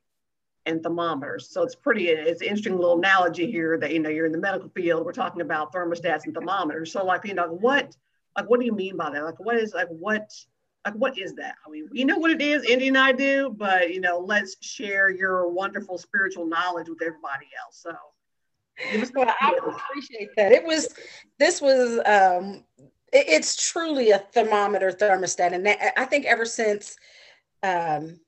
and 0.65 0.81
thermometers. 0.81 1.49
So 1.49 1.63
it's 1.63 1.75
pretty, 1.75 2.07
it's 2.07 2.41
an 2.41 2.47
interesting 2.47 2.77
little 2.77 2.97
analogy 2.97 3.51
here 3.51 3.77
that, 3.77 3.91
you 3.91 3.99
know, 3.99 4.09
you're 4.09 4.25
in 4.25 4.31
the 4.31 4.37
medical 4.37 4.69
field, 4.69 5.05
we're 5.05 5.11
talking 5.11 5.41
about 5.41 5.73
thermostats 5.73 6.25
and 6.25 6.33
thermometers. 6.33 6.91
So 6.91 7.03
like, 7.03 7.25
you 7.25 7.33
know, 7.33 7.47
what, 7.47 7.95
like, 8.37 8.49
what 8.49 8.59
do 8.59 8.65
you 8.65 8.73
mean 8.73 8.95
by 8.95 9.09
that? 9.09 9.23
Like, 9.23 9.39
what 9.39 9.57
is, 9.57 9.73
like, 9.73 9.89
what, 9.89 10.31
like, 10.85 10.95
what 10.95 11.17
is 11.19 11.35
that? 11.35 11.55
I 11.67 11.69
mean, 11.69 11.89
you 11.91 12.05
know 12.05 12.17
what 12.17 12.31
it 12.31 12.41
is, 12.41 12.63
Indy 12.63 12.87
and 12.87 12.97
I 12.97 13.11
do, 13.11 13.53
but, 13.55 13.93
you 13.93 13.99
know, 13.99 14.19
let's 14.19 14.55
share 14.61 15.09
your 15.09 15.49
wonderful 15.49 15.97
spiritual 15.97 16.45
knowledge 16.45 16.87
with 16.89 17.01
everybody 17.01 17.47
else. 17.63 17.79
So. 17.81 17.95
Well, 19.13 19.31
I 19.39 19.55
appreciate 19.67 20.29
that. 20.35 20.51
It 20.51 20.65
was, 20.65 20.89
this 21.37 21.61
was, 21.61 21.99
um, 22.05 22.63
it, 23.11 23.25
it's 23.27 23.69
truly 23.69 24.11
a 24.11 24.17
thermometer 24.17 24.91
thermostat. 24.91 25.53
And 25.53 25.65
that, 25.65 25.93
I 25.99 26.05
think 26.05 26.25
ever 26.25 26.45
since, 26.45 26.95
um, 27.61 28.19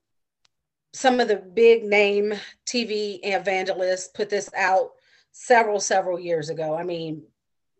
some 0.95 1.19
of 1.19 1.27
the 1.27 1.35
big 1.35 1.83
name 1.83 2.33
TV 2.65 3.19
evangelists 3.21 4.07
put 4.07 4.29
this 4.29 4.49
out 4.55 4.91
several, 5.33 5.81
several 5.81 6.17
years 6.17 6.49
ago. 6.49 6.73
I 6.73 6.83
mean, 6.83 7.23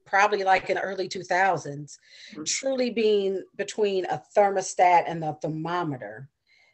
probably 0.06 0.44
like 0.44 0.70
in 0.70 0.76
the 0.76 0.82
early 0.82 1.08
2000s, 1.08 1.66
mm-hmm. 1.66 2.44
truly 2.44 2.90
being 2.90 3.42
between 3.56 4.06
a 4.06 4.22
thermostat 4.36 5.06
and 5.08 5.24
the 5.24 5.32
thermometer. 5.42 6.30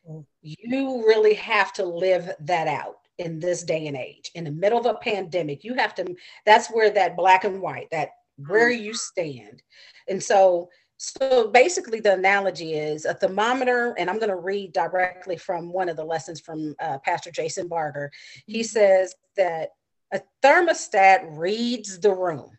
Mm-hmm. 0.09 0.21
You 0.41 1.05
really 1.05 1.35
have 1.35 1.73
to 1.73 1.85
live 1.85 2.31
that 2.39 2.67
out 2.67 2.97
in 3.19 3.39
this 3.39 3.61
day 3.61 3.85
and 3.85 3.95
age. 3.95 4.31
In 4.33 4.45
the 4.45 4.51
middle 4.51 4.79
of 4.79 4.87
a 4.87 4.95
pandemic, 4.95 5.63
you 5.63 5.75
have 5.75 5.93
to, 5.95 6.15
that's 6.47 6.69
where 6.69 6.89
that 6.89 7.15
black 7.15 7.43
and 7.43 7.61
white, 7.61 7.91
that 7.91 8.09
where 8.47 8.71
mm-hmm. 8.71 8.83
you 8.83 8.93
stand. 8.95 9.61
And 10.07 10.21
so 10.21 10.69
so 11.03 11.47
basically, 11.47 11.99
the 11.99 12.13
analogy 12.13 12.75
is 12.75 13.05
a 13.05 13.15
thermometer, 13.15 13.95
and 13.97 14.07
I'm 14.07 14.19
going 14.19 14.29
to 14.29 14.35
read 14.35 14.71
directly 14.71 15.35
from 15.35 15.73
one 15.73 15.89
of 15.89 15.95
the 15.95 16.03
lessons 16.03 16.39
from 16.39 16.75
uh, 16.79 16.99
Pastor 16.99 17.31
Jason 17.31 17.67
Barger. 17.67 18.11
He 18.45 18.59
mm-hmm. 18.59 18.65
says 18.65 19.15
that 19.35 19.69
a 20.13 20.21
thermostat 20.43 21.25
reads 21.31 21.99
the 21.99 22.13
room. 22.13 22.51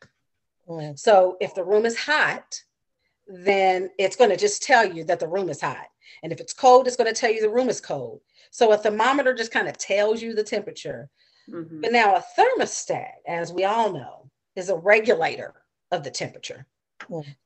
Mm. 0.68 0.98
So 0.98 1.36
if 1.40 1.54
the 1.54 1.62
room 1.62 1.86
is 1.86 1.96
hot, 1.96 2.60
then 3.28 3.90
it's 3.96 4.16
going 4.16 4.30
to 4.30 4.36
just 4.36 4.60
tell 4.60 4.92
you 4.92 5.04
that 5.04 5.20
the 5.20 5.28
room 5.28 5.48
is 5.48 5.60
hot. 5.60 5.86
And 6.24 6.32
if 6.32 6.40
it's 6.40 6.52
cold, 6.52 6.88
it's 6.88 6.96
going 6.96 7.14
to 7.14 7.18
tell 7.18 7.30
you 7.30 7.42
the 7.42 7.48
room 7.48 7.68
is 7.68 7.80
cold. 7.80 8.22
So 8.50 8.72
a 8.72 8.76
thermometer 8.76 9.34
just 9.34 9.52
kind 9.52 9.68
of 9.68 9.78
tells 9.78 10.20
you 10.20 10.34
the 10.34 10.42
temperature. 10.42 11.08
Mm-hmm. 11.48 11.80
But 11.80 11.92
now 11.92 12.16
a 12.16 12.24
thermostat, 12.36 13.12
as 13.24 13.52
we 13.52 13.62
all 13.62 13.92
know, 13.92 14.30
is 14.56 14.68
a 14.68 14.76
regulator 14.76 15.54
of 15.92 16.02
the 16.02 16.10
temperature. 16.10 16.66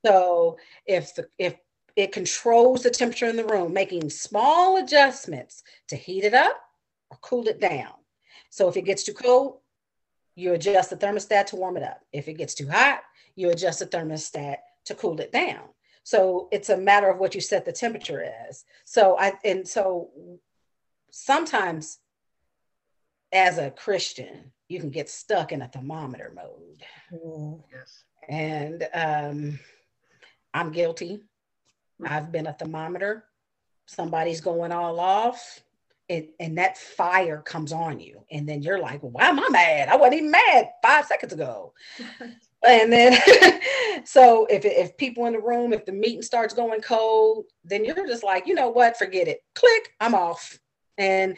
So 0.04 0.58
if 0.86 1.14
the 1.14 1.28
if 1.38 1.56
it 1.96 2.12
controls 2.12 2.82
the 2.82 2.90
temperature 2.90 3.26
in 3.26 3.36
the 3.36 3.44
room, 3.44 3.72
making 3.72 4.10
small 4.10 4.76
adjustments 4.76 5.62
to 5.88 5.96
heat 5.96 6.24
it 6.24 6.34
up 6.34 6.60
or 7.10 7.16
cool 7.22 7.48
it 7.48 7.60
down. 7.60 7.94
So 8.50 8.68
if 8.68 8.76
it 8.76 8.82
gets 8.82 9.02
too 9.02 9.14
cold, 9.14 9.60
you 10.34 10.52
adjust 10.52 10.90
the 10.90 10.96
thermostat 10.96 11.46
to 11.46 11.56
warm 11.56 11.78
it 11.78 11.82
up. 11.82 12.02
If 12.12 12.28
it 12.28 12.34
gets 12.34 12.54
too 12.54 12.68
hot, 12.68 13.00
you 13.34 13.50
adjust 13.50 13.78
the 13.78 13.86
thermostat 13.86 14.56
to 14.84 14.94
cool 14.94 15.18
it 15.20 15.32
down. 15.32 15.62
So 16.04 16.48
it's 16.52 16.68
a 16.68 16.76
matter 16.76 17.08
of 17.08 17.18
what 17.18 17.34
you 17.34 17.40
set 17.40 17.64
the 17.64 17.72
temperature 17.72 18.22
as. 18.48 18.64
So 18.84 19.18
I 19.18 19.32
and 19.44 19.66
so 19.66 20.10
sometimes 21.10 21.98
as 23.32 23.58
a 23.58 23.70
Christian, 23.70 24.52
you 24.68 24.80
can 24.80 24.90
get 24.90 25.08
stuck 25.08 25.50
in 25.52 25.62
a 25.62 25.68
thermometer 25.68 26.32
mode. 26.34 26.84
Yes. 27.72 28.04
And 28.28 28.86
um, 28.92 29.58
I'm 30.52 30.72
guilty. 30.72 31.20
I've 32.04 32.32
been 32.32 32.46
a 32.46 32.52
thermometer. 32.52 33.24
Somebody's 33.86 34.40
going 34.40 34.72
all 34.72 35.00
off. 35.00 35.60
And, 36.08 36.28
and 36.38 36.58
that 36.58 36.78
fire 36.78 37.42
comes 37.42 37.72
on 37.72 37.98
you. 37.98 38.24
And 38.30 38.48
then 38.48 38.62
you're 38.62 38.78
like, 38.78 39.00
why 39.00 39.24
am 39.24 39.40
I 39.40 39.48
mad? 39.50 39.88
I 39.88 39.96
wasn't 39.96 40.18
even 40.18 40.30
mad 40.30 40.70
five 40.82 41.06
seconds 41.06 41.32
ago. 41.32 41.72
and 42.66 42.92
then 42.92 43.18
so 44.04 44.46
if, 44.46 44.64
if 44.64 44.96
people 44.96 45.26
in 45.26 45.32
the 45.32 45.40
room 45.40 45.72
if 45.72 45.84
the 45.84 45.92
meeting 45.92 46.22
starts 46.22 46.54
going 46.54 46.80
cold 46.80 47.44
then 47.64 47.84
you're 47.84 48.06
just 48.06 48.24
like 48.24 48.46
you 48.46 48.54
know 48.54 48.68
what 48.68 48.96
forget 48.96 49.28
it 49.28 49.40
click 49.54 49.92
i'm 50.00 50.14
off 50.14 50.58
and 50.98 51.36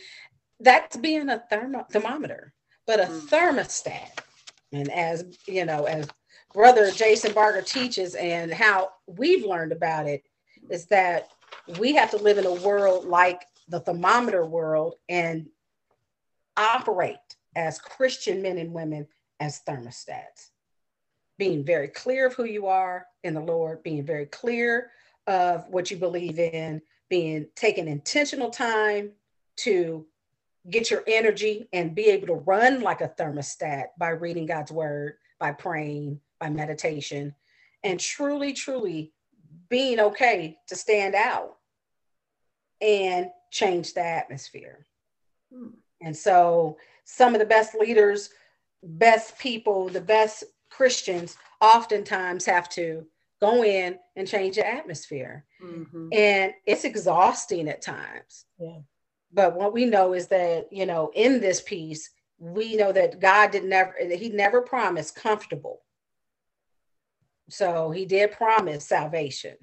that's 0.61 0.97
being 0.97 1.29
a 1.29 1.43
thermo- 1.51 1.87
thermometer 1.91 2.53
but 2.87 3.01
a 3.01 3.05
mm. 3.05 3.21
thermostat 3.29 4.19
and 4.73 4.91
as 4.91 5.25
you 5.47 5.65
know 5.65 5.85
as 5.85 6.09
brother 6.59 6.91
jason 6.91 7.33
barger 7.33 7.63
teaches 7.63 8.17
and 8.17 8.53
how 8.53 8.91
we've 9.07 9.45
learned 9.45 9.71
about 9.71 10.09
it 10.09 10.25
is 10.69 10.87
that 10.87 11.29
we 11.79 11.95
have 11.95 12.11
to 12.11 12.17
live 12.17 12.37
in 12.37 12.47
a 12.47 12.55
world 12.55 13.05
like 13.05 13.43
the 13.69 13.79
thermometer 13.79 14.45
world 14.45 14.97
and 15.09 15.47
operate 16.57 17.17
as 17.55 17.79
christian 17.79 18.43
men 18.43 18.59
and 18.59 18.73
women 18.73 19.07
as 19.39 19.61
thermostats 19.69 20.51
being 21.39 21.65
very 21.65 21.87
clear 21.87 22.27
of 22.27 22.35
who 22.35 22.45
you 22.45 22.67
are 22.67 23.07
in 23.23 23.33
the 23.33 23.41
Lord, 23.41 23.83
being 23.83 24.05
very 24.05 24.27
clear 24.27 24.91
of 25.27 25.65
what 25.69 25.91
you 25.91 25.97
believe 25.97 26.39
in, 26.39 26.83
being 27.09 27.47
taking 27.55 27.89
intentional 27.89 28.51
time 28.51 29.13
to 29.59 30.05
get 30.69 30.91
your 30.91 31.05
energy 31.07 31.69
and 31.73 31.95
be 31.95 32.07
able 32.07 32.27
to 32.27 32.35
run 32.35 32.81
like 32.81 33.01
a 33.01 33.09
thermostat 33.09 33.87
by 33.99 34.09
reading 34.09 34.47
God's 34.47 34.73
word, 34.73 35.15
by 35.39 35.53
praying, 35.53 36.21
by 36.41 36.51
meditation, 36.51 37.35
and 37.83 37.99
truly, 37.99 38.53
truly 38.53 39.13
being 39.69 40.01
okay 40.01 40.57
to 40.69 40.77
stand 40.77 41.15
out 41.15 41.57
and 42.81 43.29
change 43.51 43.95
the 43.95 44.05
atmosphere. 44.05 44.87
Hmm. 45.53 45.69
And 46.01 46.17
so, 46.17 46.77
some 47.05 47.35
of 47.35 47.41
the 47.41 47.47
best 47.47 47.75
leaders, 47.75 48.31
best 48.83 49.39
people, 49.39 49.89
the 49.89 50.01
best 50.01 50.45
Christians 50.71 51.37
oftentimes 51.61 52.45
have 52.47 52.69
to 52.71 53.07
go 53.41 53.65
in 53.65 53.99
and 54.17 54.29
change 54.29 54.57
the 54.57 54.67
atmosphere. 54.67 55.45
Mm-hmm. 55.63 56.09
And 56.13 56.53
it's 56.67 56.85
exhausting 56.85 57.69
at 57.69 57.83
times. 57.83 58.45
Yeah. 58.59 58.79
But 59.33 59.57
what 59.57 59.73
we 59.73 59.85
know 59.85 60.15
is 60.15 60.29
that, 60.29 60.69
you 60.71 60.87
know, 60.87 61.11
in 61.15 61.41
this 61.41 61.61
piece, 61.61 62.11
we 62.39 62.77
know 62.77 62.93
that 62.93 63.21
God 63.21 63.51
did 63.51 63.65
never, 63.65 63.95
he 63.99 64.29
never 64.31 64.63
promised 64.63 65.17
comfortable. 65.17 65.81
So 67.49 67.91
he 67.91 68.05
did 68.05 68.33
promise 68.33 68.85
salvation. 68.85 69.57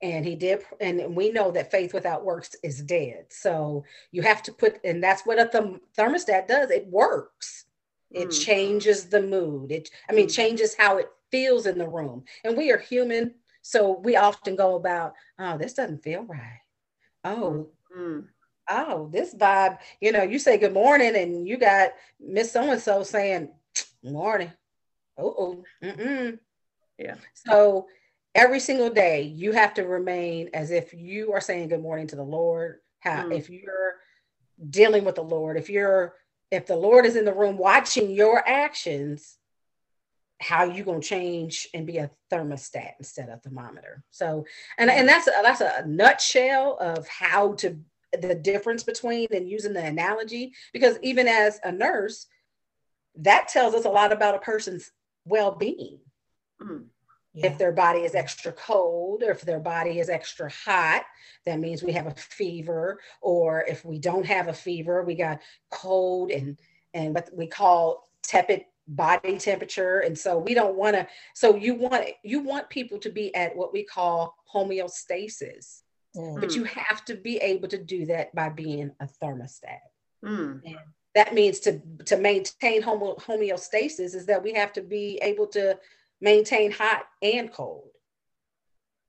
And 0.00 0.24
he 0.24 0.36
did, 0.36 0.62
and 0.80 1.16
we 1.16 1.30
know 1.30 1.50
that 1.50 1.72
faith 1.72 1.92
without 1.92 2.24
works 2.24 2.54
is 2.62 2.80
dead. 2.82 3.26
So 3.30 3.84
you 4.12 4.22
have 4.22 4.44
to 4.44 4.52
put, 4.52 4.78
and 4.84 5.02
that's 5.02 5.26
what 5.26 5.40
a 5.40 5.48
th- 5.48 5.80
thermostat 5.96 6.46
does. 6.46 6.70
It 6.70 6.86
works. 6.86 7.64
It 8.12 8.28
mm. 8.28 8.44
changes 8.44 9.06
the 9.06 9.20
mood. 9.20 9.72
It, 9.72 9.90
I 10.08 10.12
mean, 10.12 10.28
mm. 10.28 10.34
changes 10.34 10.76
how 10.78 10.98
it 10.98 11.10
feels 11.32 11.66
in 11.66 11.78
the 11.78 11.88
room. 11.88 12.24
And 12.44 12.56
we 12.56 12.70
are 12.70 12.78
human. 12.78 13.34
So 13.62 13.98
we 13.98 14.14
often 14.14 14.54
go 14.54 14.76
about, 14.76 15.14
oh, 15.38 15.58
this 15.58 15.74
doesn't 15.74 16.04
feel 16.04 16.22
right. 16.22 16.60
Oh, 17.24 17.68
mm. 17.96 18.24
oh, 18.70 19.08
this 19.12 19.34
vibe, 19.34 19.78
you 20.00 20.12
know, 20.12 20.22
you 20.22 20.38
say 20.38 20.58
good 20.58 20.72
morning 20.72 21.16
and 21.16 21.46
you 21.46 21.56
got 21.56 21.90
Miss 22.20 22.52
So-and-so 22.52 23.02
saying, 23.02 23.50
morning. 24.04 24.52
Oh, 25.18 25.64
mm 25.82 26.38
yeah. 26.98 27.14
So 27.34 27.86
every 28.34 28.60
single 28.60 28.90
day 28.90 29.22
you 29.22 29.52
have 29.52 29.74
to 29.74 29.82
remain 29.82 30.50
as 30.54 30.70
if 30.70 30.92
you 30.92 31.32
are 31.32 31.40
saying 31.40 31.68
good 31.68 31.82
morning 31.82 32.06
to 32.08 32.16
the 32.16 32.22
Lord. 32.22 32.78
How 33.00 33.24
mm. 33.24 33.36
if 33.36 33.48
you're 33.48 33.96
dealing 34.70 35.04
with 35.04 35.14
the 35.14 35.22
Lord, 35.22 35.56
if 35.56 35.70
you're 35.70 36.14
if 36.50 36.66
the 36.66 36.76
Lord 36.76 37.04
is 37.04 37.16
in 37.16 37.24
the 37.24 37.34
room 37.34 37.58
watching 37.58 38.10
your 38.10 38.46
actions, 38.46 39.36
how 40.40 40.64
you 40.64 40.84
gonna 40.84 41.00
change 41.00 41.68
and 41.74 41.86
be 41.86 41.98
a 41.98 42.10
thermostat 42.32 42.92
instead 42.98 43.28
of 43.28 43.42
thermometer. 43.42 44.04
So, 44.10 44.44
and 44.78 44.90
and 44.90 45.08
that's 45.08 45.26
a, 45.26 45.32
that's 45.42 45.60
a 45.60 45.84
nutshell 45.86 46.78
of 46.80 47.06
how 47.08 47.54
to 47.54 47.78
the 48.12 48.34
difference 48.34 48.82
between 48.82 49.28
and 49.32 49.48
using 49.48 49.74
the 49.74 49.84
analogy 49.84 50.52
because 50.72 50.98
even 51.02 51.28
as 51.28 51.60
a 51.64 51.72
nurse, 51.72 52.26
that 53.16 53.48
tells 53.48 53.74
us 53.74 53.84
a 53.84 53.90
lot 53.90 54.12
about 54.12 54.34
a 54.34 54.38
person's 54.38 54.90
well-being. 55.24 55.98
Mm. 56.62 56.84
Yeah. 57.34 57.48
If 57.48 57.58
their 57.58 57.72
body 57.72 58.00
is 58.00 58.14
extra 58.14 58.52
cold 58.52 59.22
or 59.22 59.30
if 59.30 59.42
their 59.42 59.60
body 59.60 59.98
is 60.00 60.08
extra 60.08 60.50
hot, 60.50 61.04
that 61.44 61.60
means 61.60 61.82
we 61.82 61.92
have 61.92 62.06
a 62.06 62.14
fever. 62.14 63.00
Or 63.20 63.64
if 63.68 63.84
we 63.84 63.98
don't 63.98 64.26
have 64.26 64.48
a 64.48 64.52
fever, 64.52 65.04
we 65.04 65.14
got 65.14 65.40
cold 65.70 66.30
and 66.30 66.58
and 66.94 67.14
what 67.14 67.28
we 67.32 67.46
call 67.46 68.08
tepid 68.22 68.64
body 68.88 69.38
temperature. 69.38 70.00
And 70.00 70.18
so 70.18 70.38
we 70.38 70.54
don't 70.54 70.76
want 70.76 70.96
to, 70.96 71.06
so 71.34 71.54
you 71.54 71.74
want 71.74 72.06
you 72.24 72.40
want 72.40 72.70
people 72.70 72.98
to 72.98 73.10
be 73.10 73.34
at 73.34 73.54
what 73.54 73.72
we 73.72 73.84
call 73.84 74.34
homeostasis. 74.52 75.82
Mm. 76.16 76.40
But 76.40 76.54
you 76.54 76.64
have 76.64 77.04
to 77.04 77.14
be 77.14 77.36
able 77.36 77.68
to 77.68 77.78
do 77.78 78.06
that 78.06 78.34
by 78.34 78.48
being 78.48 78.90
a 79.00 79.08
thermostat. 79.22 79.78
Mm. 80.24 80.62
And 80.64 80.78
that 81.14 81.34
means 81.34 81.60
to 81.60 81.80
to 82.06 82.16
maintain 82.16 82.82
homo, 82.82 83.16
homeostasis 83.16 84.14
is 84.14 84.26
that 84.26 84.42
we 84.42 84.54
have 84.54 84.72
to 84.72 84.82
be 84.82 85.18
able 85.22 85.46
to 85.48 85.78
maintain 86.20 86.70
hot 86.70 87.04
and 87.22 87.52
cold. 87.52 87.90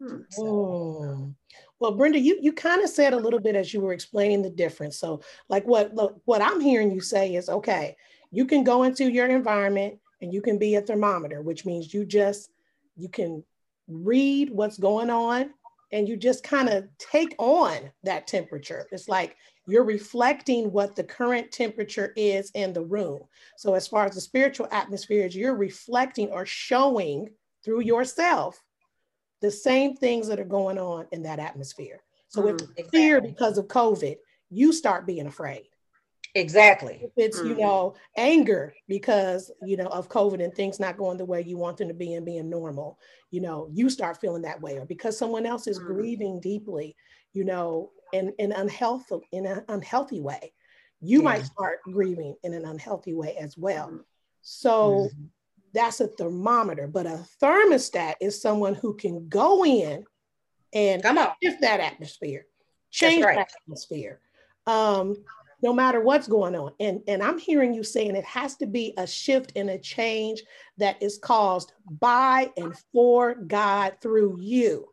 Hmm. 0.01 0.21
So. 0.29 1.33
Well, 1.79 1.93
Brenda, 1.93 2.19
you 2.19 2.37
you 2.41 2.51
kind 2.51 2.83
of 2.83 2.89
said 2.89 3.13
a 3.13 3.17
little 3.17 3.39
bit 3.39 3.55
as 3.55 3.73
you 3.73 3.79
were 3.79 3.93
explaining 3.93 4.41
the 4.41 4.49
difference. 4.49 4.97
So, 4.97 5.21
like 5.47 5.65
what 5.65 5.95
look, 5.95 6.21
what 6.25 6.41
I'm 6.41 6.59
hearing 6.59 6.91
you 6.91 6.99
say 6.99 7.35
is, 7.35 7.47
okay, 7.47 7.95
you 8.31 8.45
can 8.45 8.63
go 8.63 8.83
into 8.83 9.09
your 9.09 9.27
environment 9.27 9.99
and 10.21 10.33
you 10.33 10.41
can 10.41 10.57
be 10.57 10.75
a 10.75 10.81
thermometer, 10.81 11.41
which 11.41 11.65
means 11.65 11.93
you 11.93 12.05
just 12.05 12.49
you 12.97 13.07
can 13.07 13.43
read 13.87 14.49
what's 14.49 14.77
going 14.77 15.09
on 15.09 15.51
and 15.91 16.07
you 16.07 16.17
just 16.17 16.43
kind 16.43 16.69
of 16.69 16.87
take 16.97 17.35
on 17.37 17.91
that 18.03 18.27
temperature. 18.27 18.87
It's 18.91 19.09
like 19.09 19.35
you're 19.67 19.83
reflecting 19.83 20.71
what 20.71 20.95
the 20.95 21.03
current 21.03 21.51
temperature 21.51 22.13
is 22.15 22.51
in 22.53 22.73
the 22.73 22.83
room. 22.83 23.21
So, 23.57 23.73
as 23.73 23.87
far 23.87 24.05
as 24.05 24.15
the 24.15 24.21
spiritual 24.21 24.67
atmosphere 24.71 25.25
is, 25.25 25.35
you're 25.35 25.55
reflecting 25.55 26.29
or 26.29 26.45
showing 26.45 27.29
through 27.63 27.81
yourself 27.81 28.61
the 29.41 29.51
same 29.51 29.95
things 29.95 30.27
that 30.27 30.39
are 30.39 30.45
going 30.45 30.77
on 30.77 31.07
in 31.11 31.23
that 31.23 31.39
atmosphere. 31.39 32.01
So, 32.27 32.43
mm, 32.43 32.49
if 32.49 32.61
exactly. 32.61 32.83
fear 32.91 33.21
because 33.21 33.57
of 33.57 33.67
COVID, 33.67 34.15
you 34.49 34.73
start 34.73 35.05
being 35.05 35.27
afraid. 35.27 35.68
Exactly. 36.35 36.99
If 37.01 37.11
it's, 37.17 37.39
mm. 37.39 37.49
you 37.49 37.55
know, 37.57 37.95
anger 38.15 38.73
because, 38.87 39.51
you 39.63 39.77
know, 39.77 39.87
of 39.87 40.09
COVID 40.09 40.43
and 40.43 40.53
things 40.53 40.79
not 40.79 40.97
going 40.97 41.17
the 41.17 41.25
way 41.25 41.41
you 41.41 41.57
want 41.57 41.77
them 41.77 41.87
to 41.87 41.93
be 41.93 42.13
and 42.13 42.25
being 42.25 42.49
normal, 42.49 42.99
you 43.31 43.41
know, 43.41 43.67
you 43.71 43.89
start 43.89 44.19
feeling 44.21 44.43
that 44.43 44.61
way. 44.61 44.77
Or 44.77 44.85
because 44.85 45.17
someone 45.17 45.45
else 45.45 45.67
is 45.67 45.79
mm. 45.79 45.85
grieving 45.85 46.39
deeply, 46.39 46.95
you 47.33 47.43
know, 47.43 47.91
in, 48.13 48.33
in 48.39 48.51
unhealthy 48.51 49.19
in 49.31 49.45
an 49.45 49.63
unhealthy 49.69 50.21
way, 50.21 50.53
you 51.01 51.19
yeah. 51.19 51.23
might 51.23 51.45
start 51.45 51.79
grieving 51.83 52.35
in 52.43 52.53
an 52.53 52.65
unhealthy 52.65 53.13
way 53.13 53.35
as 53.37 53.57
well. 53.57 53.87
Mm-hmm. 53.87 53.97
So 54.41 54.91
mm-hmm. 54.91 55.25
that's 55.73 55.99
a 55.99 56.07
thermometer, 56.07 56.87
but 56.87 57.05
a 57.05 57.25
thermostat 57.41 58.15
is 58.21 58.41
someone 58.41 58.75
who 58.75 58.95
can 58.95 59.27
go 59.29 59.65
in 59.65 60.05
and 60.73 61.01
come 61.01 61.17
on 61.17 61.29
shift 61.41 61.61
that 61.61 61.79
atmosphere, 61.79 62.45
change 62.91 63.23
right. 63.23 63.37
that 63.37 63.51
atmosphere. 63.63 64.19
Um, 64.67 65.15
no 65.61 65.73
matter 65.73 66.01
what's 66.01 66.27
going 66.27 66.55
on. 66.55 66.71
And, 66.79 67.01
and 67.07 67.21
I'm 67.21 67.37
hearing 67.37 67.73
you 67.73 67.83
saying 67.83 68.15
it 68.15 68.23
has 68.25 68.55
to 68.57 68.65
be 68.65 68.93
a 68.97 69.05
shift 69.05 69.53
and 69.55 69.69
a 69.69 69.77
change 69.77 70.43
that 70.77 71.01
is 71.01 71.17
caused 71.17 71.73
by 71.89 72.51
and 72.57 72.75
for 72.93 73.35
God 73.35 73.97
through 74.01 74.37
you. 74.39 74.87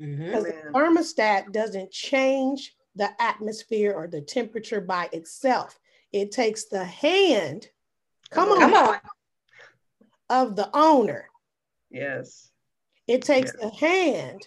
Mm-hmm. 0.00 0.26
Because 0.26 0.44
the 0.44 0.52
thermostat 0.72 1.52
doesn't 1.52 1.90
change 1.90 2.74
the 2.96 3.10
atmosphere 3.20 3.92
or 3.92 4.06
the 4.06 4.20
temperature 4.20 4.80
by 4.80 5.08
itself. 5.12 5.78
It 6.12 6.30
takes 6.30 6.64
the 6.64 6.84
hand, 6.84 7.68
come 8.30 8.50
on, 8.50 8.58
come 8.58 8.74
on, 8.74 9.00
of 10.28 10.56
the 10.56 10.68
owner. 10.74 11.28
Yes. 11.90 12.50
It 13.06 13.22
takes 13.22 13.52
yes. 13.54 13.62
the 13.62 13.86
hand 13.86 14.46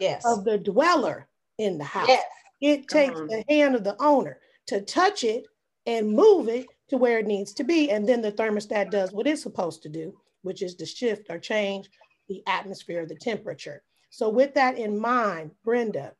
yes. 0.00 0.24
of 0.24 0.44
the 0.44 0.58
dweller 0.58 1.28
in 1.58 1.78
the 1.78 1.84
house. 1.84 2.08
Yes. 2.08 2.24
It 2.60 2.88
takes 2.88 3.18
the 3.18 3.44
hand 3.48 3.74
of 3.74 3.84
the 3.84 3.96
owner 4.00 4.38
to 4.66 4.80
touch 4.80 5.24
it 5.24 5.46
and 5.86 6.12
move 6.12 6.48
it 6.48 6.66
to 6.88 6.96
where 6.96 7.18
it 7.18 7.26
needs 7.26 7.52
to 7.54 7.64
be. 7.64 7.90
And 7.90 8.08
then 8.08 8.20
the 8.20 8.32
thermostat 8.32 8.90
does 8.90 9.12
what 9.12 9.26
it's 9.26 9.42
supposed 9.42 9.82
to 9.82 9.88
do, 9.88 10.14
which 10.42 10.62
is 10.62 10.74
to 10.76 10.86
shift 10.86 11.30
or 11.30 11.38
change 11.38 11.88
the 12.28 12.42
atmosphere, 12.46 13.06
the 13.06 13.14
temperature. 13.14 13.82
So, 14.10 14.28
with 14.28 14.54
that 14.54 14.76
in 14.76 14.98
mind, 14.98 15.52
Brenda, 15.64 16.12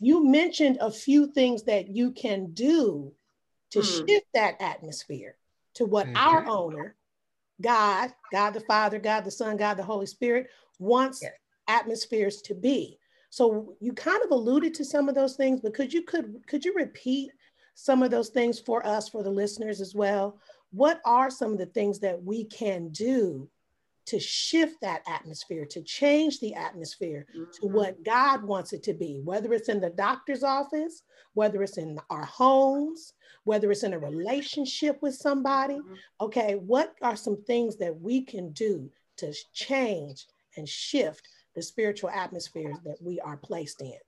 you 0.00 0.24
mentioned 0.24 0.78
a 0.80 0.90
few 0.90 1.26
things 1.26 1.64
that 1.64 1.88
you 1.88 2.12
can 2.12 2.52
do 2.52 3.12
to 3.70 3.80
mm. 3.80 4.06
shift 4.06 4.26
that 4.34 4.56
atmosphere 4.60 5.36
to 5.74 5.84
what 5.84 6.06
mm-hmm. 6.06 6.16
our 6.16 6.46
owner, 6.46 6.94
God, 7.60 8.12
God 8.32 8.50
the 8.50 8.60
Father, 8.60 8.98
God 8.98 9.24
the 9.24 9.30
Son, 9.30 9.56
God 9.56 9.76
the 9.76 9.82
Holy 9.82 10.06
Spirit, 10.06 10.48
wants 10.78 11.20
yes. 11.22 11.32
atmospheres 11.66 12.42
to 12.42 12.54
be. 12.54 12.97
So 13.30 13.74
you 13.80 13.92
kind 13.92 14.22
of 14.24 14.30
alluded 14.30 14.74
to 14.74 14.84
some 14.84 15.08
of 15.08 15.14
those 15.14 15.36
things, 15.36 15.60
but 15.60 15.74
could 15.74 15.92
you 15.92 16.02
could 16.02 16.42
could 16.46 16.64
you 16.64 16.74
repeat 16.74 17.30
some 17.74 18.02
of 18.02 18.10
those 18.10 18.30
things 18.30 18.58
for 18.58 18.84
us, 18.86 19.08
for 19.08 19.22
the 19.22 19.30
listeners 19.30 19.80
as 19.80 19.94
well? 19.94 20.38
What 20.70 21.00
are 21.04 21.30
some 21.30 21.52
of 21.52 21.58
the 21.58 21.66
things 21.66 22.00
that 22.00 22.22
we 22.22 22.44
can 22.44 22.88
do 22.88 23.48
to 24.06 24.18
shift 24.18 24.80
that 24.80 25.02
atmosphere, 25.06 25.66
to 25.66 25.82
change 25.82 26.40
the 26.40 26.54
atmosphere 26.54 27.26
mm-hmm. 27.30 27.50
to 27.52 27.66
what 27.66 28.02
God 28.04 28.42
wants 28.42 28.72
it 28.72 28.82
to 28.84 28.94
be, 28.94 29.20
whether 29.22 29.52
it's 29.52 29.68
in 29.68 29.82
the 29.82 29.90
doctor's 29.90 30.42
office, 30.42 31.02
whether 31.34 31.62
it's 31.62 31.76
in 31.76 31.98
our 32.08 32.24
homes, 32.24 33.12
whether 33.44 33.70
it's 33.70 33.82
in 33.82 33.92
a 33.92 33.98
relationship 33.98 34.98
with 35.02 35.14
somebody. 35.14 35.74
Mm-hmm. 35.74 35.94
Okay, 36.22 36.54
what 36.54 36.94
are 37.02 37.16
some 37.16 37.42
things 37.44 37.76
that 37.76 38.00
we 38.00 38.22
can 38.22 38.50
do 38.52 38.90
to 39.18 39.34
change 39.52 40.24
and 40.56 40.66
shift 40.66 41.28
the 41.58 41.62
spiritual 41.62 42.08
atmospheres 42.10 42.76
that 42.84 42.98
we 43.02 43.18
are 43.18 43.36
placed 43.36 43.80
in? 43.82 43.98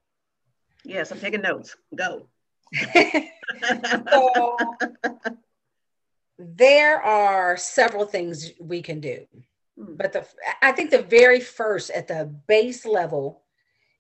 Yes, 0.85 1.11
I'm 1.11 1.19
taking 1.19 1.42
notes. 1.42 1.76
Go. 1.97 2.28
so, 2.95 4.57
there 6.38 7.02
are 7.02 7.57
several 7.57 8.07
things 8.07 8.52
we 8.61 8.80
can 8.83 9.00
do. 9.00 9.26
Hmm. 9.76 9.95
But 9.97 10.12
the 10.12 10.26
I 10.62 10.71
think 10.71 10.90
the 10.90 11.02
very 11.02 11.40
first 11.40 11.90
at 11.90 12.07
the 12.07 12.33
base 12.47 12.87
level 12.87 13.42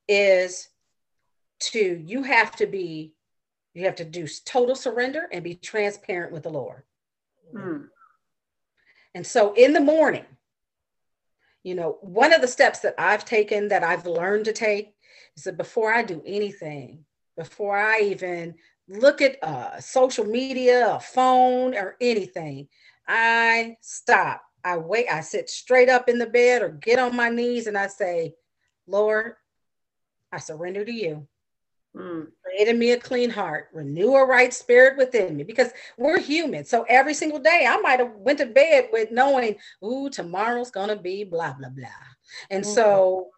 is 0.08 0.68
to 1.72 2.00
you 2.04 2.22
have 2.22 2.54
to 2.56 2.66
be 2.66 3.14
you 3.74 3.84
have 3.84 3.96
to 3.96 4.04
do 4.04 4.28
total 4.44 4.76
surrender 4.76 5.28
and 5.32 5.42
be 5.42 5.56
transparent 5.56 6.32
with 6.32 6.44
the 6.44 6.50
Lord. 6.50 6.84
Mm. 7.52 7.88
And 9.14 9.26
so 9.26 9.54
in 9.54 9.72
the 9.72 9.80
morning, 9.80 10.24
you 11.62 11.74
know, 11.74 11.98
one 12.00 12.32
of 12.32 12.40
the 12.40 12.48
steps 12.48 12.80
that 12.80 12.94
I've 12.98 13.24
taken 13.24 13.68
that 13.68 13.84
I've 13.84 14.06
learned 14.06 14.46
to 14.46 14.52
take 14.52 14.94
is 15.36 15.44
that 15.44 15.56
before 15.56 15.92
I 15.92 16.02
do 16.02 16.22
anything, 16.26 17.04
before 17.36 17.78
I 17.78 18.00
even 18.00 18.54
look 18.88 19.20
at 19.20 19.42
uh, 19.42 19.80
social 19.80 20.24
media, 20.24 20.94
a 20.94 21.00
phone, 21.00 21.74
or 21.74 21.96
anything, 22.00 22.68
I 23.06 23.76
stop 23.80 24.42
I 24.64 24.76
wait, 24.76 25.06
I 25.10 25.20
sit 25.20 25.48
straight 25.48 25.88
up 25.88 26.08
in 26.08 26.18
the 26.18 26.26
bed 26.26 26.62
or 26.62 26.68
get 26.68 26.98
on 26.98 27.16
my 27.16 27.30
knees 27.30 27.66
and 27.66 27.78
I 27.78 27.86
say, 27.86 28.34
Lord, 28.86 29.34
I 30.32 30.38
surrender 30.38 30.84
to 30.84 30.92
you. 30.92 31.26
Mm. 31.96 32.28
Create 32.44 32.68
in 32.68 32.78
me 32.78 32.92
a 32.92 32.98
clean 32.98 33.30
heart, 33.30 33.68
renew 33.72 34.14
a 34.14 34.24
right 34.24 34.54
spirit 34.54 34.96
within 34.96 35.36
me 35.36 35.42
because 35.42 35.70
we're 35.98 36.20
human. 36.20 36.64
So 36.64 36.84
every 36.88 37.14
single 37.14 37.40
day 37.40 37.66
I 37.68 37.78
might 37.78 37.98
have 37.98 38.12
went 38.14 38.38
to 38.38 38.46
bed 38.46 38.88
with 38.92 39.10
knowing, 39.10 39.56
ooh, 39.84 40.08
tomorrow's 40.08 40.70
gonna 40.70 40.96
be 40.96 41.24
blah 41.24 41.52
blah 41.52 41.70
blah. 41.70 41.88
And 42.48 42.62
mm-hmm. 42.62 42.74
so 42.74 43.30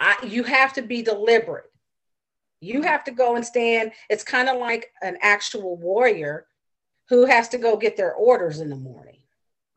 I 0.00 0.16
you 0.26 0.42
have 0.42 0.72
to 0.74 0.82
be 0.82 1.02
deliberate. 1.02 1.70
You 2.60 2.82
have 2.82 3.04
to 3.04 3.12
go 3.12 3.36
and 3.36 3.46
stand. 3.46 3.92
It's 4.08 4.24
kind 4.24 4.48
of 4.48 4.58
like 4.58 4.90
an 5.00 5.16
actual 5.22 5.76
warrior 5.76 6.46
who 7.08 7.26
has 7.26 7.48
to 7.50 7.58
go 7.58 7.76
get 7.76 7.96
their 7.96 8.14
orders 8.14 8.60
in 8.60 8.68
the 8.68 8.76
morning. 8.76 9.18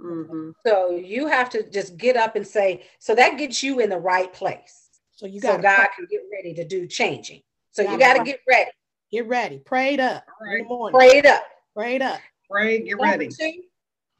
Mm-hmm. 0.01 0.51
So 0.65 0.91
you 0.91 1.27
have 1.27 1.49
to 1.51 1.69
just 1.69 1.97
get 1.97 2.17
up 2.17 2.35
and 2.35 2.45
say, 2.45 2.83
so 2.99 3.15
that 3.15 3.37
gets 3.37 3.63
you 3.63 3.79
in 3.79 3.89
the 3.89 3.97
right 3.97 4.31
place. 4.33 4.89
So 5.11 5.25
you 5.27 5.39
got 5.39 5.57
so 5.57 5.61
God 5.61 5.87
can 5.95 6.07
get 6.09 6.21
ready 6.31 6.53
to 6.55 6.65
do 6.65 6.87
changing. 6.87 7.41
So 7.73 7.81
you 7.81 7.97
got 7.97 8.13
to 8.13 8.23
get 8.23 8.39
ready. 8.47 8.71
Get 9.11 9.27
ready. 9.27 9.59
Prayed 9.59 9.99
up 9.99 10.25
right. 10.41 10.59
in 10.59 10.63
the 10.63 10.69
morning. 10.69 10.97
Prayed 10.97 11.25
up. 11.25 11.43
Prayed 11.75 12.01
up. 12.01 12.21
Pray. 12.49 12.79
Get 12.79 12.97
Number 12.97 13.03
ready. 13.03 13.27
Two 13.27 13.63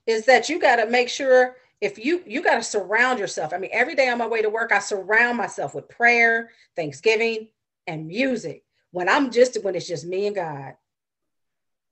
is 0.06 0.26
that 0.26 0.50
you 0.50 0.60
got 0.60 0.78
to 0.78 0.90
make 0.90 1.08
sure 1.08 1.56
if 1.82 2.04
you 2.04 2.24
you 2.26 2.42
got 2.42 2.56
to 2.56 2.64
surround 2.64 3.20
yourself. 3.20 3.54
I 3.54 3.58
mean, 3.58 3.70
every 3.72 3.96
day 3.96 4.10
on 4.10 4.18
my 4.18 4.28
way 4.28 4.42
to 4.42 4.50
work, 4.50 4.72
I 4.72 4.80
surround 4.80 5.38
myself 5.38 5.76
with 5.76 5.88
prayer, 5.88 6.50
Thanksgiving, 6.76 7.48
and 7.88 8.08
music. 8.08 8.64
When 8.92 9.08
I'm 9.08 9.32
just 9.32 9.64
when 9.64 9.76
it's 9.76 9.88
just 9.88 10.06
me 10.06 10.28
and 10.28 10.36
God, 10.36 10.74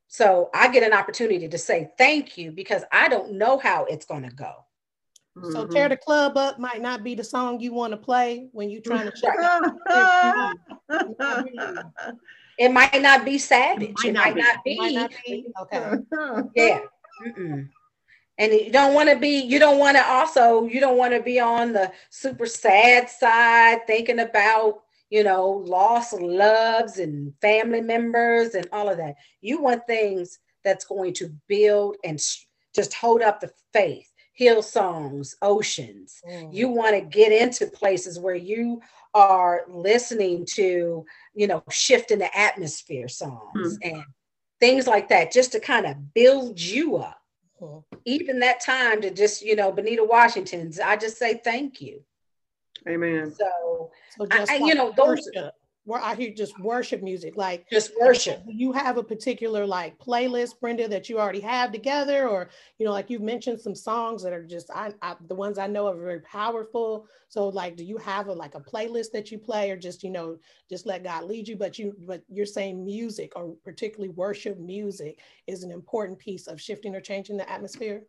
so 0.08 0.50
I 0.54 0.70
get 0.70 0.84
an 0.84 0.94
opportunity 0.94 1.48
to 1.48 1.58
say 1.58 1.92
thank 1.98 2.38
you 2.38 2.52
because 2.52 2.84
I 2.92 3.08
don't 3.08 3.34
know 3.34 3.58
how 3.58 3.86
it's 3.86 4.06
going 4.06 4.24
to 4.24 4.36
go. 4.36 4.66
So 5.36 5.64
mm-hmm. 5.64 5.72
tear 5.72 5.90
the 5.90 5.98
club 5.98 6.38
up 6.38 6.60
might 6.60 6.82
not 6.82 7.04
be 7.04 7.16
the 7.16 7.24
song 7.24 7.60
you 7.62 7.74
want 7.74 7.92
to 7.92 7.98
play 7.98 8.50
when 8.52 8.70
you're 8.70 8.82
trying 8.82 9.10
to 9.12 9.14
check 9.20 9.36
It 12.58 12.72
might 12.72 13.02
not 13.02 13.24
be 13.24 13.38
savage. 13.38 13.96
It 14.04 14.14
might, 14.14 14.36
not, 14.36 14.64
be. 14.64 14.78
Might 14.78 14.94
not 14.94 15.12
be. 15.26 15.46
Okay. 15.62 15.96
yeah. 16.56 16.80
Mm-mm. 17.26 17.70
And 18.38 18.54
you 18.54 18.72
don't 18.72 18.94
want 18.94 19.10
to 19.10 19.16
be, 19.16 19.40
you 19.40 19.58
don't 19.58 19.78
want 19.80 19.96
to 19.98 20.06
also, 20.06 20.66
you 20.66 20.80
don't 20.80 20.98
want 20.98 21.14
to 21.14 21.22
be 21.22 21.40
on 21.40 21.72
the 21.74 21.92
super 22.10 22.46
sad 22.46 23.10
side 23.10 23.88
thinking 23.88 24.20
about 24.20 24.82
you 25.12 25.26
know, 25.26 25.62
lost 25.68 26.14
loves 26.14 26.98
and 26.98 27.34
family 27.42 27.82
members 27.82 28.56
and 28.56 28.68
all 28.72 28.90
of 28.90 28.98
that. 28.98 29.16
You 29.42 29.62
want 29.62 29.86
things 29.86 30.40
that's 30.64 30.86
going 30.86 31.14
to 31.16 31.36
build 31.48 31.98
and 32.04 32.18
just 32.74 32.94
hold 32.94 33.22
up 33.22 33.42
the 33.42 33.52
faith. 33.74 34.11
Hillsongs, 34.40 35.36
oceans. 35.42 36.22
Mm. 36.30 36.54
You 36.54 36.70
want 36.70 36.96
to 36.96 37.02
get 37.02 37.32
into 37.32 37.68
places 37.68 38.20
where 38.20 38.36
you 38.36 38.82
are 39.14 39.64
listening 39.68 40.46
to, 40.54 41.06
you 41.34 41.48
know, 41.48 41.64
shifting 41.70 42.20
the 42.20 42.38
atmosphere 42.38 43.08
songs 43.08 43.78
mm. 43.78 43.92
and 43.92 44.04
things 44.60 44.88
like 44.88 45.10
that, 45.10 45.32
just 45.32 45.52
to 45.52 45.60
kind 45.60 45.86
of 45.86 46.14
build 46.14 46.60
you 46.60 46.98
up. 46.98 47.20
Mm. 47.62 47.84
Even 48.06 48.40
that 48.40 48.62
time 48.62 49.02
to 49.02 49.12
just, 49.12 49.44
you 49.44 49.56
know, 49.56 49.72
Benita 49.72 50.04
Washington's, 50.04 50.80
I 50.80 50.96
just 50.96 51.18
say 51.18 51.42
thank 51.44 51.82
you. 51.82 52.02
Amen. 52.88 53.32
So, 53.32 53.92
so 54.18 54.26
just 54.26 54.52
I, 54.52 54.56
you 54.56 54.74
know, 54.74 54.92
those 54.96 55.30
where 55.84 56.02
I 56.02 56.14
hear 56.14 56.32
just 56.32 56.60
worship 56.60 57.02
music, 57.02 57.36
like 57.36 57.68
just 57.70 57.92
worship. 58.00 58.44
You 58.48 58.72
have 58.72 58.98
a 58.98 59.04
particular 59.04 59.66
like 59.66 59.98
playlist, 59.98 60.60
Brenda, 60.60 60.88
that 60.88 61.10
you 61.10 61.20
already 61.20 61.40
have 61.40 61.72
together, 61.72 62.28
or 62.28 62.50
you 62.78 62.86
know, 62.86 62.92
like 62.92 63.10
you've 63.10 63.22
mentioned 63.22 63.60
some 63.60 63.74
songs 63.74 64.22
that 64.24 64.34
are 64.34 64.46
just 64.46 64.70
I, 64.74 64.94
I 65.02 65.16
the 65.28 65.36
ones 65.36 65.58
I 65.58 65.68
know 65.68 65.88
are 65.88 65.96
very 65.96 66.22
powerful. 66.22 67.08
So, 67.30 67.48
like, 67.48 67.78
do 67.78 67.84
you 67.84 67.98
have 67.98 68.28
a 68.28 68.34
like 68.34 68.56
a 68.56 68.60
playlist 68.60 69.12
that 69.14 69.32
you 69.32 69.40
play, 69.40 69.72
or 69.72 69.78
just 69.78 70.04
you 70.04 70.12
know, 70.12 70.38
just 70.70 70.86
let 70.86 71.04
God 71.04 71.24
lead 71.24 71.48
you? 71.48 71.56
But 71.56 71.80
you, 71.80 71.96
but 72.00 72.22
you're 72.30 72.46
saying 72.46 72.86
music, 72.86 73.34
or 73.36 73.56
particularly 73.64 74.10
worship 74.10 74.60
music, 74.60 75.20
is 75.48 75.64
an 75.64 75.72
important 75.72 76.20
piece 76.20 76.48
of 76.48 76.62
shifting 76.62 76.96
or 76.96 77.02
changing 77.02 77.38
the 77.38 77.50
atmosphere. 77.50 78.04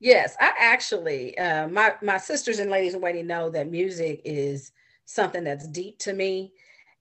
Yes, 0.00 0.36
I 0.40 0.52
actually, 0.58 1.38
uh, 1.38 1.68
my 1.68 1.94
my 2.02 2.18
sisters 2.18 2.58
and 2.58 2.70
ladies 2.70 2.94
in 2.94 3.00
waiting 3.00 3.26
know 3.26 3.48
that 3.50 3.70
music 3.70 4.20
is 4.24 4.72
something 5.04 5.44
that's 5.44 5.66
deep 5.68 5.98
to 6.00 6.12
me, 6.12 6.52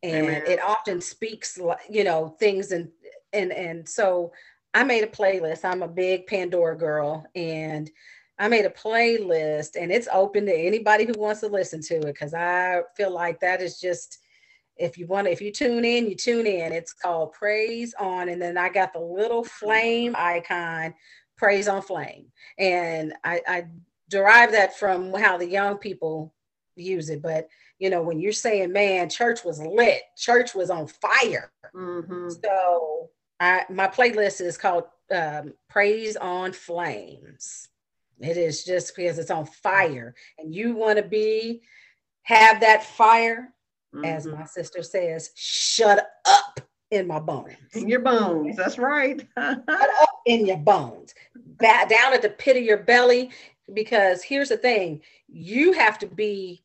and 0.03 0.27
Amen. 0.27 0.43
it 0.47 0.61
often 0.61 1.01
speaks, 1.01 1.59
you 1.89 2.03
know, 2.03 2.35
things 2.39 2.71
and 2.71 2.89
and 3.33 3.51
and 3.51 3.87
so 3.87 4.31
I 4.73 4.83
made 4.83 5.03
a 5.03 5.07
playlist. 5.07 5.65
I'm 5.65 5.83
a 5.83 5.87
big 5.87 6.27
Pandora 6.27 6.77
girl, 6.77 7.25
and 7.35 7.89
I 8.39 8.47
made 8.47 8.65
a 8.65 8.69
playlist, 8.69 9.71
and 9.79 9.91
it's 9.91 10.07
open 10.11 10.45
to 10.45 10.53
anybody 10.55 11.05
who 11.05 11.13
wants 11.17 11.41
to 11.41 11.47
listen 11.47 11.81
to 11.83 11.95
it 11.95 12.05
because 12.05 12.33
I 12.33 12.81
feel 12.95 13.11
like 13.11 13.39
that 13.41 13.61
is 13.61 13.79
just 13.79 14.19
if 14.77 14.97
you 14.97 15.05
want 15.05 15.27
to, 15.27 15.31
if 15.31 15.41
you 15.41 15.51
tune 15.51 15.85
in, 15.85 16.07
you 16.07 16.15
tune 16.15 16.47
in. 16.47 16.71
It's 16.73 16.93
called 16.93 17.33
Praise 17.33 17.93
On, 17.99 18.29
and 18.29 18.41
then 18.41 18.57
I 18.57 18.69
got 18.69 18.93
the 18.93 18.99
little 18.99 19.43
flame 19.43 20.15
icon 20.17 20.93
praise 21.37 21.67
on 21.67 21.81
flame. 21.81 22.27
And 22.59 23.13
I, 23.23 23.41
I 23.47 23.65
derive 24.09 24.51
that 24.51 24.77
from 24.77 25.13
how 25.13 25.37
the 25.37 25.47
young 25.47 25.77
people 25.77 26.33
use 26.75 27.09
it. 27.09 27.21
But 27.21 27.47
you 27.81 27.89
know, 27.89 28.03
when 28.03 28.19
you're 28.19 28.31
saying, 28.31 28.71
man, 28.71 29.09
church 29.09 29.43
was 29.43 29.59
lit, 29.59 30.03
church 30.15 30.53
was 30.53 30.69
on 30.69 30.85
fire. 30.85 31.51
Mm-hmm. 31.75 32.29
So 32.29 33.09
I, 33.39 33.65
my 33.71 33.87
playlist 33.87 34.39
is 34.39 34.55
called 34.55 34.83
um, 35.11 35.55
Praise 35.67 36.15
on 36.15 36.53
Flames. 36.53 37.69
It 38.19 38.37
is 38.37 38.63
just 38.63 38.95
because 38.95 39.17
it's 39.17 39.31
on 39.31 39.47
fire 39.47 40.13
and 40.37 40.53
you 40.53 40.75
want 40.75 40.97
to 40.97 41.03
be, 41.03 41.63
have 42.21 42.61
that 42.61 42.83
fire, 42.83 43.51
mm-hmm. 43.95 44.05
as 44.05 44.27
my 44.27 44.45
sister 44.45 44.83
says, 44.83 45.31
shut 45.33 46.07
up 46.25 46.59
in 46.91 47.07
my 47.07 47.17
bones. 47.17 47.55
In 47.73 47.87
your 47.87 48.01
bones. 48.01 48.57
That's 48.57 48.77
right. 48.77 49.27
up 49.37 50.21
in 50.27 50.45
your 50.45 50.57
bones. 50.57 51.15
Back 51.35 51.89
down 51.89 52.13
at 52.13 52.21
the 52.21 52.29
pit 52.29 52.57
of 52.57 52.63
your 52.63 52.77
belly. 52.77 53.31
Because 53.73 54.21
here's 54.21 54.49
the 54.49 54.57
thing 54.57 55.01
you 55.27 55.71
have 55.71 55.97
to 55.99 56.05
be 56.05 56.61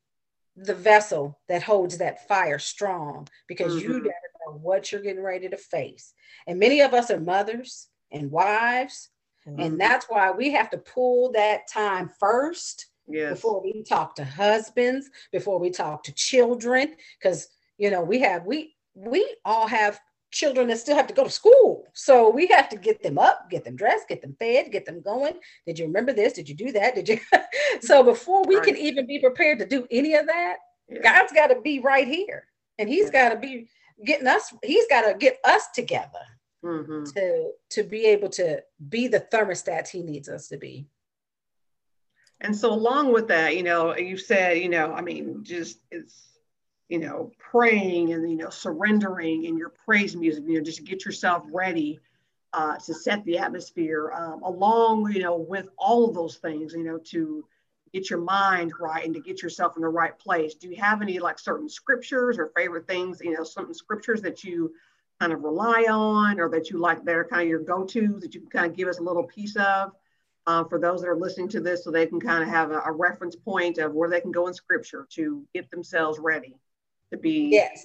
the 0.56 0.74
vessel 0.74 1.38
that 1.48 1.62
holds 1.62 1.98
that 1.98 2.26
fire 2.26 2.58
strong 2.58 3.28
because 3.46 3.74
mm-hmm. 3.74 3.82
you 3.82 3.98
never 3.98 4.10
know 4.46 4.58
what 4.62 4.90
you're 4.90 5.02
getting 5.02 5.22
ready 5.22 5.48
to 5.48 5.56
face. 5.56 6.14
And 6.46 6.58
many 6.58 6.80
of 6.80 6.94
us 6.94 7.10
are 7.10 7.20
mothers 7.20 7.88
and 8.10 8.30
wives. 8.30 9.10
Mm-hmm. 9.46 9.60
And 9.60 9.80
that's 9.80 10.06
why 10.08 10.30
we 10.30 10.50
have 10.52 10.70
to 10.70 10.78
pull 10.78 11.32
that 11.32 11.68
time 11.68 12.10
first 12.18 12.86
yes. 13.06 13.34
before 13.34 13.62
we 13.62 13.82
talk 13.82 14.14
to 14.16 14.24
husbands, 14.24 15.08
before 15.30 15.58
we 15.58 15.70
talk 15.70 16.02
to 16.04 16.14
children, 16.14 16.94
because 17.20 17.48
you 17.78 17.90
know 17.90 18.02
we 18.02 18.18
have 18.20 18.46
we 18.46 18.74
we 18.94 19.36
all 19.44 19.68
have 19.68 20.00
children 20.30 20.68
that 20.68 20.78
still 20.78 20.96
have 20.96 21.06
to 21.06 21.14
go 21.14 21.24
to 21.24 21.30
school. 21.30 21.84
So 21.94 22.30
we 22.30 22.46
have 22.48 22.68
to 22.70 22.76
get 22.76 23.02
them 23.02 23.18
up, 23.18 23.48
get 23.50 23.64
them 23.64 23.76
dressed, 23.76 24.08
get 24.08 24.22
them 24.22 24.36
fed, 24.38 24.72
get 24.72 24.84
them 24.84 25.00
going. 25.00 25.34
Did 25.66 25.78
you 25.78 25.86
remember 25.86 26.12
this? 26.12 26.34
Did 26.34 26.48
you 26.48 26.54
do 26.54 26.72
that? 26.72 26.94
Did 26.94 27.08
you? 27.08 27.20
so 27.80 28.02
before 28.02 28.44
we 28.46 28.56
right. 28.56 28.66
can 28.66 28.76
even 28.76 29.06
be 29.06 29.18
prepared 29.18 29.58
to 29.60 29.66
do 29.66 29.86
any 29.90 30.14
of 30.14 30.26
that, 30.26 30.56
yeah. 30.88 31.00
God's 31.02 31.32
got 31.32 31.48
to 31.48 31.60
be 31.60 31.80
right 31.80 32.06
here, 32.06 32.46
and 32.78 32.88
He's 32.88 33.06
yeah. 33.06 33.28
got 33.28 33.28
to 33.34 33.40
be 33.40 33.68
getting 34.04 34.26
us. 34.26 34.52
He's 34.62 34.86
got 34.88 35.10
to 35.10 35.16
get 35.18 35.38
us 35.44 35.68
together 35.74 36.10
mm-hmm. 36.64 37.04
to 37.04 37.50
to 37.70 37.82
be 37.82 38.06
able 38.06 38.28
to 38.30 38.62
be 38.88 39.08
the 39.08 39.26
thermostats 39.32 39.88
He 39.88 40.02
needs 40.02 40.28
us 40.28 40.48
to 40.48 40.58
be. 40.58 40.86
And 42.40 42.54
so, 42.54 42.72
along 42.72 43.12
with 43.12 43.28
that, 43.28 43.56
you 43.56 43.62
know, 43.62 43.96
you 43.96 44.18
said, 44.18 44.58
you 44.58 44.68
know, 44.68 44.92
I 44.92 45.00
mean, 45.00 45.42
just 45.42 45.80
it's 45.90 46.35
you 46.88 46.98
know, 46.98 47.32
praying 47.38 48.12
and, 48.12 48.30
you 48.30 48.36
know, 48.36 48.50
surrendering 48.50 49.44
in 49.44 49.56
your 49.56 49.70
praise 49.70 50.14
music, 50.14 50.44
you 50.46 50.58
know, 50.58 50.64
just 50.64 50.84
get 50.84 51.04
yourself 51.04 51.42
ready 51.52 51.98
uh, 52.52 52.76
to 52.76 52.94
set 52.94 53.24
the 53.24 53.38
atmosphere 53.38 54.12
um, 54.12 54.42
along, 54.42 55.12
you 55.12 55.20
know, 55.20 55.36
with 55.36 55.68
all 55.76 56.08
of 56.08 56.14
those 56.14 56.36
things, 56.36 56.72
you 56.74 56.84
know, 56.84 56.98
to 56.98 57.44
get 57.92 58.08
your 58.08 58.20
mind 58.20 58.72
right 58.80 59.04
and 59.04 59.14
to 59.14 59.20
get 59.20 59.42
yourself 59.42 59.76
in 59.76 59.82
the 59.82 59.88
right 59.88 60.18
place. 60.18 60.54
Do 60.54 60.68
you 60.68 60.76
have 60.76 61.02
any 61.02 61.18
like 61.18 61.38
certain 61.38 61.68
scriptures 61.68 62.38
or 62.38 62.52
favorite 62.56 62.86
things, 62.86 63.20
you 63.20 63.32
know, 63.32 63.42
certain 63.42 63.74
scriptures 63.74 64.22
that 64.22 64.44
you 64.44 64.72
kind 65.20 65.32
of 65.32 65.42
rely 65.42 65.86
on 65.88 66.38
or 66.38 66.48
that 66.50 66.70
you 66.70 66.78
like 66.78 67.04
that 67.04 67.14
are 67.16 67.24
kind 67.24 67.42
of 67.42 67.48
your 67.48 67.60
go-to 67.60 68.18
that 68.20 68.34
you 68.34 68.40
can 68.40 68.50
kind 68.50 68.66
of 68.70 68.76
give 68.76 68.88
us 68.88 68.98
a 68.98 69.02
little 69.02 69.24
piece 69.24 69.56
of? 69.56 69.92
Uh, 70.48 70.62
for 70.62 70.78
those 70.78 71.00
that 71.00 71.08
are 71.08 71.16
listening 71.16 71.48
to 71.48 71.60
this 71.60 71.82
so 71.82 71.90
they 71.90 72.06
can 72.06 72.20
kind 72.20 72.40
of 72.40 72.48
have 72.48 72.70
a, 72.70 72.78
a 72.86 72.92
reference 72.92 73.34
point 73.34 73.78
of 73.78 73.92
where 73.92 74.08
they 74.08 74.20
can 74.20 74.30
go 74.30 74.46
in 74.46 74.54
scripture 74.54 75.04
to 75.10 75.44
get 75.52 75.68
themselves 75.72 76.20
ready 76.20 76.56
to 77.16 77.22
be 77.22 77.48
yes 77.50 77.84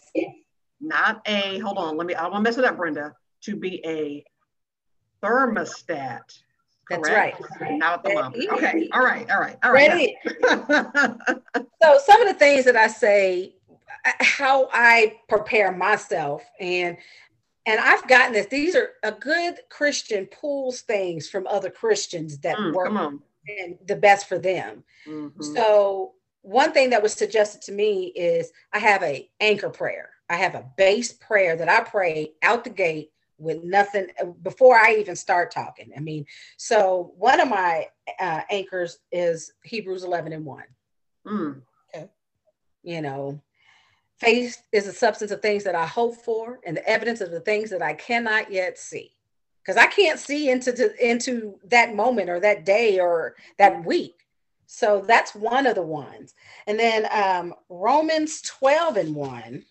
not 0.79 1.21
a 1.27 1.59
hold 1.59 1.77
on 1.77 1.97
let 1.97 2.07
me 2.07 2.15
i 2.15 2.21
don't 2.21 2.31
want 2.31 2.43
to 2.45 2.49
mess 2.49 2.57
it 2.57 2.65
up 2.65 2.77
brenda 2.77 3.13
to 3.41 3.55
be 3.55 3.81
a 3.85 4.23
thermostat 5.23 6.39
that's 6.89 7.09
right 7.09 7.35
not 7.71 8.03
thermometer 8.03 8.53
okay 8.53 8.89
all 8.93 9.03
right 9.03 9.29
all 9.31 9.39
right 9.39 9.57
all 9.63 9.71
right 9.71 9.89
Ready. 9.89 10.17
so 11.81 11.99
some 12.05 12.21
of 12.21 12.27
the 12.27 12.35
things 12.37 12.65
that 12.65 12.75
i 12.75 12.87
say 12.87 13.55
how 14.19 14.67
i 14.73 15.17
prepare 15.29 15.71
myself 15.71 16.43
and 16.59 16.97
and 17.65 17.79
I've 17.79 18.07
gotten 18.07 18.33
this. 18.33 18.47
These 18.47 18.75
are 18.75 18.89
a 19.03 19.11
good 19.11 19.59
Christian 19.69 20.25
pulls 20.25 20.81
things 20.81 21.29
from 21.29 21.45
other 21.47 21.69
Christians 21.69 22.39
that 22.39 22.57
mm, 22.57 22.73
work 22.73 22.91
and 23.47 23.77
the 23.85 23.95
best 23.95 24.27
for 24.27 24.39
them. 24.39 24.83
Mm-hmm. 25.07 25.41
So 25.41 26.13
one 26.41 26.71
thing 26.71 26.89
that 26.89 27.03
was 27.03 27.13
suggested 27.13 27.61
to 27.63 27.71
me 27.71 28.07
is 28.07 28.51
I 28.73 28.79
have 28.79 29.03
a 29.03 29.29
anchor 29.39 29.69
prayer. 29.69 30.09
I 30.29 30.35
have 30.35 30.55
a 30.55 30.65
base 30.77 31.11
prayer 31.11 31.55
that 31.55 31.69
I 31.69 31.81
pray 31.81 32.31
out 32.41 32.63
the 32.63 32.69
gate 32.69 33.11
with 33.37 33.63
nothing 33.63 34.07
before 34.43 34.75
I 34.75 34.95
even 34.99 35.15
start 35.15 35.51
talking. 35.51 35.91
I 35.95 35.99
mean, 35.99 36.25
so 36.57 37.13
one 37.17 37.39
of 37.39 37.49
my 37.49 37.87
uh, 38.19 38.41
anchors 38.49 38.99
is 39.11 39.53
Hebrews 39.63 40.03
11 40.03 40.31
and 40.31 40.45
1. 40.45 40.63
Mm. 41.27 41.61
Okay. 41.93 42.09
You 42.83 43.01
know, 43.01 43.41
faith 44.19 44.61
is 44.71 44.85
the 44.85 44.93
substance 44.93 45.31
of 45.31 45.41
things 45.41 45.63
that 45.63 45.75
I 45.75 45.85
hope 45.85 46.15
for 46.15 46.59
and 46.65 46.77
the 46.77 46.87
evidence 46.87 47.21
of 47.21 47.31
the 47.31 47.39
things 47.39 47.71
that 47.71 47.81
I 47.81 47.93
cannot 47.93 48.51
yet 48.51 48.77
see. 48.77 49.11
Because 49.63 49.77
I 49.77 49.87
can't 49.87 50.19
see 50.19 50.49
into, 50.49 50.71
to, 50.73 51.09
into 51.09 51.59
that 51.65 51.95
moment 51.95 52.29
or 52.29 52.39
that 52.39 52.65
day 52.65 52.99
or 52.99 53.35
that 53.57 53.85
week. 53.85 54.15
So 54.73 55.03
that's 55.05 55.35
one 55.35 55.67
of 55.67 55.75
the 55.75 55.81
ones. 55.81 56.33
And 56.65 56.79
then 56.79 57.05
um, 57.11 57.53
Romans 57.67 58.41
12 58.43 58.95
and 58.95 59.13
1. 59.13 59.65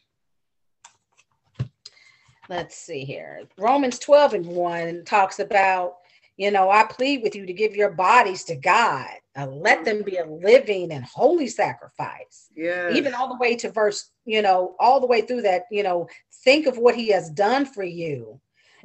Let's 2.50 2.76
see 2.76 3.04
here. 3.04 3.44
Romans 3.56 3.98
12 3.98 4.34
and 4.34 4.46
1 4.46 5.04
talks 5.06 5.38
about, 5.38 5.94
you 6.36 6.50
know, 6.50 6.68
I 6.68 6.84
plead 6.84 7.22
with 7.22 7.34
you 7.34 7.46
to 7.46 7.52
give 7.54 7.74
your 7.74 7.92
bodies 7.92 8.44
to 8.44 8.56
God. 8.56 9.08
Uh, 9.34 9.46
let 9.46 9.86
them 9.86 10.02
be 10.02 10.18
a 10.18 10.26
living 10.26 10.92
and 10.92 11.02
holy 11.02 11.46
sacrifice. 11.46 12.50
Yeah. 12.54 12.92
Even 12.92 13.14
all 13.14 13.28
the 13.28 13.38
way 13.40 13.56
to 13.56 13.70
verse, 13.70 14.10
you 14.26 14.42
know, 14.42 14.76
all 14.78 15.00
the 15.00 15.06
way 15.06 15.22
through 15.22 15.42
that, 15.42 15.62
you 15.70 15.82
know, 15.82 16.08
think 16.44 16.66
of 16.66 16.76
what 16.76 16.94
he 16.94 17.08
has 17.08 17.30
done 17.30 17.64
for 17.64 17.84
you. 17.84 18.38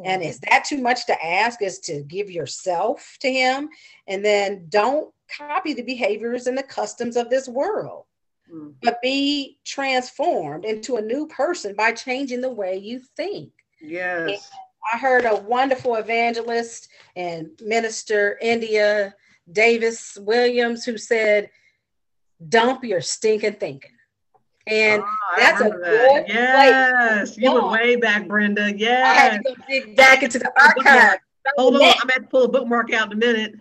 And 0.04 0.22
is 0.22 0.40
that 0.40 0.66
too 0.66 0.80
much 0.80 1.06
to 1.06 1.26
ask? 1.26 1.62
Is 1.62 1.80
to 1.80 2.04
give 2.04 2.30
yourself 2.30 3.18
to 3.22 3.32
him? 3.32 3.70
And 4.08 4.24
then 4.26 4.66
don't 4.70 5.14
copy 5.38 5.74
the 5.74 5.82
behaviors 5.82 6.48
and 6.48 6.58
the 6.58 6.64
customs 6.64 7.16
of 7.16 7.30
this 7.30 7.48
world, 7.48 8.06
mm. 8.52 8.74
but 8.82 9.02
be 9.02 9.60
transformed 9.66 10.66
into 10.66 10.98
a 10.98 11.02
new 11.02 11.28
person 11.28 11.76
by 11.76 11.92
changing 11.92 12.42
the 12.42 12.52
way 12.52 12.78
you 12.78 13.00
think. 13.16 13.52
Yes. 13.82 14.30
And 14.30 14.40
I 14.94 14.98
heard 14.98 15.26
a 15.26 15.36
wonderful 15.36 15.96
evangelist 15.96 16.90
and 17.16 17.50
minister, 17.62 18.38
India 18.42 19.14
Davis 19.52 20.18
Williams, 20.22 20.86
who 20.86 20.98
said, 20.98 21.50
Dump 22.50 22.84
your 22.84 23.02
stinking 23.02 23.54
thinking. 23.54 23.92
And 24.68 25.02
oh, 25.02 25.36
that's 25.38 25.62
a 25.62 25.70
good 25.70 26.26
yes. 26.28 27.36
Place. 27.36 27.38
You 27.38 27.54
were 27.54 27.70
way 27.70 27.96
back, 27.96 28.28
Brenda. 28.28 28.74
Yes. 28.76 29.06
I 29.06 29.14
had 29.14 29.38
to 29.38 29.44
go 29.44 29.56
dig 29.70 29.96
back 29.96 30.24
into 30.24 30.40
the 30.40 30.52
archive. 30.60 31.20
Hold 31.58 31.76
on, 31.76 31.82
I'm 31.84 32.08
going 32.08 32.22
to 32.22 32.28
pull 32.30 32.44
a 32.44 32.48
bookmark 32.48 32.94
out 32.94 33.08
in 33.08 33.14
a 33.14 33.16
minute. 33.16 33.56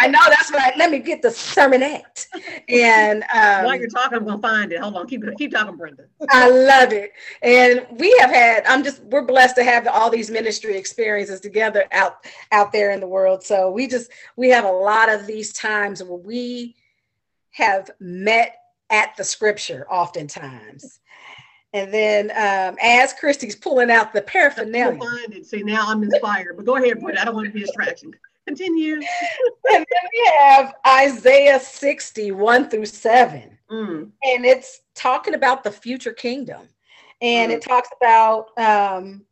I 0.00 0.08
know 0.08 0.20
that's 0.28 0.52
right. 0.52 0.76
Let 0.76 0.90
me 0.90 0.98
get 0.98 1.22
the 1.22 1.28
sermonette. 1.28 2.26
And 2.68 3.22
um, 3.34 3.64
while 3.64 3.76
you're 3.76 3.88
talking, 3.88 4.18
I'm 4.18 4.24
gonna 4.24 4.40
find 4.40 4.72
it. 4.72 4.80
Hold 4.80 4.96
on, 4.96 5.06
keep 5.06 5.24
keep 5.36 5.52
talking, 5.52 5.76
Brenda. 5.76 6.04
I 6.30 6.48
love 6.50 6.92
it. 6.92 7.12
And 7.42 7.86
we 7.98 8.16
have 8.20 8.30
had. 8.30 8.64
I'm 8.66 8.84
just. 8.84 9.02
We're 9.04 9.24
blessed 9.24 9.56
to 9.56 9.64
have 9.64 9.86
all 9.86 10.10
these 10.10 10.30
ministry 10.30 10.76
experiences 10.76 11.40
together 11.40 11.84
out 11.92 12.26
out 12.52 12.72
there 12.72 12.90
in 12.90 13.00
the 13.00 13.06
world. 13.06 13.42
So 13.42 13.70
we 13.70 13.86
just 13.86 14.10
we 14.36 14.50
have 14.50 14.64
a 14.64 14.70
lot 14.70 15.08
of 15.08 15.26
these 15.26 15.52
times 15.52 16.02
where 16.02 16.18
we 16.18 16.76
have 17.52 17.90
met 18.00 18.56
at 18.90 19.16
the 19.16 19.24
scripture 19.24 19.86
oftentimes. 19.90 21.00
And 21.72 21.92
then 21.92 22.30
um, 22.30 22.76
as 22.82 23.12
Christy's 23.12 23.54
pulling 23.54 23.90
out 23.90 24.12
the 24.12 24.22
paraphernalia. 24.22 24.98
Find 24.98 25.34
it. 25.34 25.46
See, 25.46 25.62
now 25.62 25.84
I'm 25.86 26.02
inspired. 26.02 26.56
But 26.56 26.64
go 26.64 26.76
ahead, 26.76 27.00
Brenda. 27.00 27.20
I 27.20 27.24
don't 27.26 27.34
want 27.34 27.46
to 27.46 27.52
be 27.52 27.62
a 27.62 27.66
distraction. 27.66 28.14
Continue. 28.46 28.94
and 28.94 29.04
then 29.70 29.84
we 30.12 30.32
have 30.38 30.74
Isaiah 30.86 31.60
60, 31.60 32.32
1 32.32 32.70
through 32.70 32.86
7. 32.86 33.58
Mm. 33.70 34.10
And 34.22 34.46
it's 34.46 34.80
talking 34.94 35.34
about 35.34 35.62
the 35.62 35.70
future 35.70 36.14
kingdom. 36.14 36.62
And 37.20 37.52
mm. 37.52 37.56
it 37.56 37.62
talks 37.62 37.90
about, 38.00 38.58
um, 38.58 39.26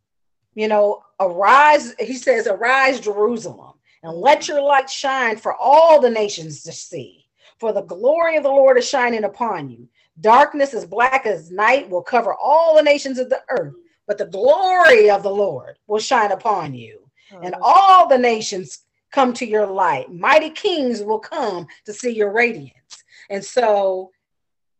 you 0.54 0.68
know, 0.68 1.02
arise. 1.18 1.94
He 1.98 2.14
says, 2.14 2.46
Arise, 2.46 3.00
Jerusalem, 3.00 3.74
and 4.02 4.12
let 4.12 4.48
your 4.48 4.60
light 4.60 4.90
shine 4.90 5.38
for 5.38 5.54
all 5.54 6.00
the 6.00 6.10
nations 6.10 6.62
to 6.64 6.72
see. 6.72 7.24
For 7.58 7.72
the 7.72 7.82
glory 7.82 8.36
of 8.36 8.42
the 8.42 8.50
Lord 8.50 8.76
is 8.76 8.86
shining 8.86 9.24
upon 9.24 9.70
you. 9.70 9.88
Darkness 10.20 10.72
as 10.74 10.86
black 10.86 11.26
as 11.26 11.50
night 11.50 11.88
will 11.90 12.02
cover 12.02 12.34
all 12.34 12.76
the 12.76 12.82
nations 12.82 13.18
of 13.18 13.28
the 13.28 13.42
earth, 13.50 13.74
but 14.06 14.18
the 14.18 14.26
glory 14.26 15.10
of 15.10 15.22
the 15.22 15.30
Lord 15.30 15.78
will 15.86 15.98
shine 15.98 16.32
upon 16.32 16.74
you. 16.74 17.00
And 17.42 17.54
all 17.60 18.08
the 18.08 18.18
nations 18.18 18.86
come 19.10 19.32
to 19.34 19.46
your 19.46 19.66
light. 19.66 20.12
Mighty 20.12 20.50
kings 20.50 21.02
will 21.02 21.18
come 21.18 21.66
to 21.84 21.92
see 21.92 22.14
your 22.14 22.32
radiance. 22.32 23.04
And 23.30 23.44
so 23.44 24.10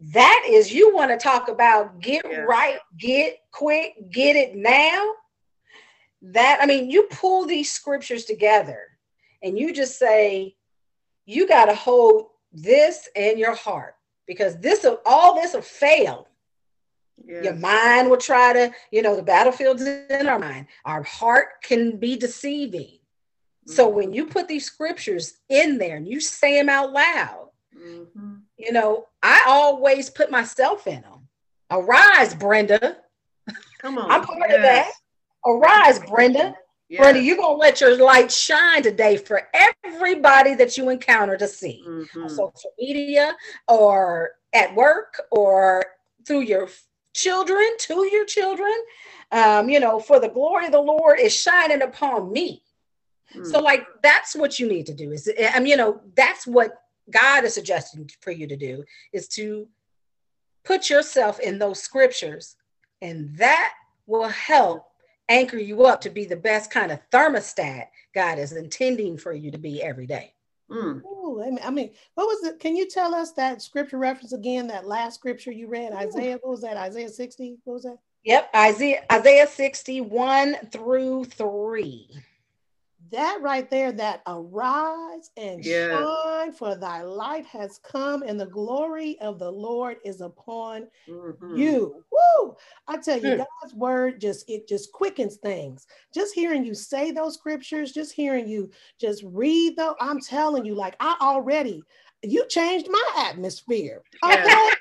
that 0.01 0.46
is 0.49 0.72
you 0.72 0.94
want 0.94 1.11
to 1.11 1.16
talk 1.16 1.49
about 1.49 2.01
get 2.01 2.25
yeah. 2.29 2.40
right, 2.40 2.79
get 2.99 3.38
quick, 3.51 3.94
get 4.11 4.37
it 4.37 4.55
now. 4.55 5.12
That 6.22 6.59
I 6.62 6.66
mean, 6.66 6.90
you 6.90 7.05
pull 7.11 7.46
these 7.46 7.72
scriptures 7.72 8.25
together 8.25 8.81
and 9.42 9.59
you 9.59 9.72
just 9.72 9.99
say, 9.99 10.55
you 11.25 11.49
got 11.49 11.66
to 11.66 11.75
hold 11.75 12.27
this 12.53 13.09
in 13.16 13.38
your 13.38 13.55
heart 13.55 13.96
because 14.27 14.59
this 14.59 14.87
all 15.05 15.35
this 15.35 15.55
will 15.55 15.62
fail. 15.62 16.29
Yes. 17.25 17.45
Your 17.45 17.55
mind 17.55 18.11
will 18.11 18.19
try 18.19 18.53
to, 18.53 18.73
you 18.91 19.03
know, 19.03 19.17
the 19.17 19.23
battlefield's 19.23 19.83
in 19.83 20.29
our 20.29 20.39
mind. 20.39 20.67
Our 20.85 21.03
heart 21.03 21.62
can 21.62 21.97
be 21.97 22.17
deceiving. 22.17 22.99
So 23.69 23.89
when 23.89 24.12
you 24.12 24.27
put 24.27 24.47
these 24.47 24.65
scriptures 24.65 25.35
in 25.49 25.79
there 25.79 25.97
and 25.97 26.07
you 26.07 26.21
say 26.21 26.57
them 26.57 26.69
out 26.69 26.93
loud, 26.93 27.49
mm-hmm. 27.77 28.35
you 28.57 28.73
know, 28.73 29.07
I 29.23 29.45
always 29.49 30.09
put 30.09 30.31
myself 30.31 30.87
in 30.87 31.01
them. 31.01 31.29
Arise, 31.71 32.33
Brenda. 32.35 32.99
Come 33.79 33.99
on. 33.99 34.11
I'm 34.11 34.23
part 34.23 34.51
yes. 34.51 34.57
of 34.57 34.62
that. 34.62 34.93
Arise, 35.45 35.99
Brenda. 36.09 36.55
Yes. 36.88 37.01
Brenda, 37.01 37.20
you're 37.20 37.37
gonna 37.37 37.57
let 37.57 37.81
your 37.81 37.96
light 37.96 38.31
shine 38.31 38.83
today 38.83 39.16
for 39.16 39.49
everybody 39.53 40.55
that 40.55 40.77
you 40.77 40.88
encounter 40.88 41.37
to 41.37 41.49
see 41.49 41.83
mm-hmm. 41.87 42.22
on 42.22 42.29
social 42.29 42.70
media 42.79 43.37
or 43.66 44.33
at 44.55 44.75
work 44.75 45.20
or 45.33 45.85
through 46.25 46.40
your 46.40 46.68
children, 47.12 47.66
to 47.79 48.09
your 48.12 48.25
children. 48.25 48.72
Um, 49.33 49.68
you 49.68 49.81
know, 49.81 49.99
for 49.99 50.20
the 50.20 50.29
glory 50.29 50.66
of 50.66 50.72
the 50.72 50.81
Lord 50.81 51.18
is 51.18 51.35
shining 51.35 51.83
upon 51.83 52.33
me. 52.33 52.62
So, 53.42 53.61
mm. 53.61 53.62
like, 53.62 53.87
that's 54.03 54.37
what 54.37 54.61
you 54.61 54.68
need 54.68 54.87
to 54.87 54.94
do. 54.94 55.11
Is 55.11 55.29
I 55.53 55.59
mean, 55.59 55.66
you 55.66 55.77
know, 55.77 56.01
that's 56.14 56.46
what 56.46 56.83
God 57.11 57.44
is 57.44 57.55
suggesting 57.55 58.09
for 58.20 58.31
you 58.31 58.46
to 58.46 58.57
do 58.57 58.85
is 59.12 59.27
to 59.29 59.66
put 60.64 60.88
yourself 60.88 61.40
in 61.40 61.59
those 61.59 61.81
scriptures, 61.81 62.57
and 63.03 63.37
that 63.37 63.75
will 64.07 64.29
help 64.29 64.87
anchor 65.29 65.59
you 65.59 65.85
up 65.85 66.01
to 66.03 66.11
be 66.11 66.25
the 66.25 66.37
best 66.37 66.71
kind 66.71 66.93
of 66.93 67.01
thermostat 67.11 67.87
God 68.15 68.39
is 68.39 68.53
intending 68.53 69.19
for 69.19 69.33
you 69.33 69.51
to 69.51 69.59
be 69.59 69.83
every 69.83 70.07
day. 70.07 70.33
Mm. 70.71 71.05
Ooh, 71.05 71.59
I 71.62 71.71
mean, 71.71 71.91
what 72.15 72.27
was 72.27 72.45
it? 72.45 72.59
Can 72.59 72.77
you 72.77 72.89
tell 72.89 73.15
us 73.15 73.33
that 73.33 73.62
scripture 73.62 73.99
reference 73.99 74.33
again? 74.33 74.67
That 74.67 74.87
last 74.87 75.17
scripture 75.17 75.53
you 75.53 75.69
read, 75.69 75.93
Isaiah. 75.93 76.39
What 76.41 76.51
was 76.51 76.62
that? 76.62 76.77
Isaiah 76.77 77.09
60. 77.09 77.59
What 77.65 77.75
was 77.75 77.83
that? 77.85 77.99
Yep, 78.25 78.51
Isaiah 78.55 79.05
Isaiah 79.12 79.47
61 79.47 80.57
through 80.73 81.27
3 81.27 82.11
that 83.11 83.38
right 83.40 83.71
there, 83.71 83.92
that 83.92 84.23
arise 84.27 85.31
and 85.37 85.64
yes. 85.64 85.99
shine, 85.99 86.53
for 86.53 86.77
thy 86.77 87.03
light 87.03 87.47
has 87.47 87.79
come, 87.79 88.23
and 88.23 88.38
the 88.38 88.47
glory 88.47 89.19
of 89.21 89.38
the 89.38 89.51
Lord 89.51 89.97
is 90.05 90.21
upon 90.21 90.87
mm-hmm. 91.09 91.57
you. 91.57 92.05
Woo! 92.11 92.57
I 92.88 92.99
tell 92.99 93.19
you. 93.19 93.37
God's 93.37 93.75
word 93.75 94.21
just 94.21 94.49
it 94.49 94.69
just 94.69 94.92
quickens 94.92 95.37
things. 95.37 95.87
Just 96.14 96.35
hearing 96.35 96.64
you 96.64 96.75
say 96.75 97.11
those 97.11 97.35
scriptures, 97.35 97.92
just 97.92 98.12
hearing 98.12 98.49
you 98.49 98.71
just 99.01 99.23
read 99.27 99.77
though, 99.77 99.97
I'm 100.01 100.21
telling 100.21 100.64
you, 100.64 100.75
like 100.75 100.97
I 101.01 101.16
already 101.21 101.83
you 102.23 102.47
changed 102.49 102.88
my 102.90 103.29
atmosphere. 103.31 104.03
Okay. 104.25 104.42
Yes, 104.45 104.77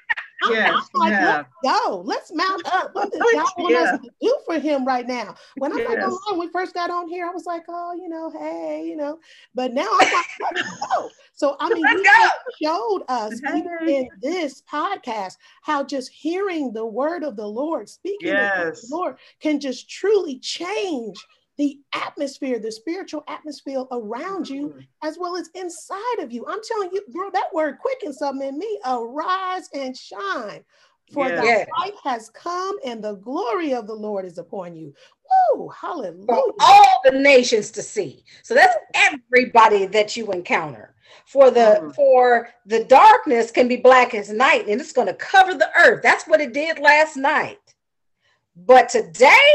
I'm 0.48 0.84
like, 0.94 1.12
yeah. 1.12 1.44
let's 1.44 1.50
go. 1.64 2.02
Let's 2.06 2.32
mount 2.34 2.66
up. 2.68 2.90
What 2.94 3.12
does 3.12 3.22
God 3.34 3.48
want 3.58 3.74
yeah. 3.74 3.94
us 3.94 4.00
to 4.02 4.10
do 4.22 4.38
for 4.46 4.60
him 4.60 4.86
right 4.86 5.08
now? 5.08 5.36
When 5.58 5.72
I'm 5.72 5.80
yes. 5.80 6.12
like, 6.12 6.30
when 6.30 6.40
we 6.40 6.50
first 6.50 6.74
got 6.74 6.90
on 6.90 7.08
here, 7.08 7.26
I 7.28 7.32
was 7.32 7.46
like, 7.46 7.64
oh, 7.68 7.94
you 7.94 8.10
know, 8.10 8.30
hey, 8.30 8.86
you 8.86 8.96
know, 8.96 9.20
but 9.54 9.74
now 9.74 9.88
I'm 9.90 9.98
like, 9.98 10.26
let's 10.54 10.62
go. 10.62 11.10
So 11.34 11.58
I 11.60 11.70
mean, 11.70 11.86
you 11.86 12.30
showed 12.64 13.04
us 13.10 13.42
in 13.88 14.08
this 14.22 14.64
podcast 14.72 15.38
how 15.64 15.84
just 15.84 16.12
hearing 16.12 16.72
the 16.72 16.86
word 16.86 17.24
of 17.24 17.36
the 17.36 17.48
Lord, 17.48 17.90
speaking 17.90 18.30
yes. 18.30 18.84
of 18.84 18.90
the 18.90 18.96
Lord, 18.96 19.18
can 19.40 19.60
just 19.60 19.90
truly 19.90 20.40
change 20.40 21.18
the 21.58 21.80
atmosphere, 21.94 22.60
the 22.60 22.72
spiritual 22.72 23.24
atmosphere 23.28 23.84
around 23.92 24.50
you, 24.50 24.70
mm-hmm. 24.70 24.80
as 25.04 25.18
well 25.18 25.36
as 25.36 25.50
inside 25.56 26.20
of 26.20 26.32
you. 26.32 26.46
I'm 26.48 26.60
telling 26.68 26.90
you, 26.92 27.02
girl, 27.14 27.32
that 27.32 27.54
word 27.54 27.80
quickens 27.80 28.18
something 28.18 28.48
in 28.48 28.58
me. 28.58 28.80
Arise 28.86 29.70
and 29.74 29.96
shine, 29.96 30.64
for 31.14 31.28
yes. 31.28 31.66
the 31.66 31.72
light 31.80 31.94
has 32.04 32.30
come, 32.30 32.78
and 32.86 33.04
the 33.04 33.16
glory 33.16 33.74
of 33.74 33.88
the 33.88 33.94
Lord 33.94 34.26
is 34.26 34.38
upon 34.38 34.76
you. 34.76 34.94
Woo! 35.56 35.70
Hallelujah! 35.70 36.26
For 36.26 36.54
all 36.60 37.02
the 37.06 37.12
nations 37.12 37.72
to 37.72 37.82
see. 37.82 38.24
So 38.44 38.54
that's 38.54 38.76
everybody 38.94 39.86
that 39.88 40.18
you 40.18 40.32
encounter. 40.32 40.94
For 41.26 41.52
the 41.52 41.80
mm. 41.82 41.96
for 41.96 42.50
the 42.66 42.84
darkness 42.84 43.52
can 43.52 43.68
be 43.68 43.78
black 43.78 44.14
as 44.14 44.30
night, 44.30 44.68
and 44.68 44.82
it's 44.82 44.92
going 44.92 45.08
to 45.08 45.14
cover 45.14 45.54
the 45.54 45.70
earth. 45.78 46.02
That's 46.04 46.28
what 46.28 46.42
it 46.42 46.54
did 46.54 46.80
last 46.80 47.16
night. 47.16 47.60
But 48.56 48.90
today 48.90 49.52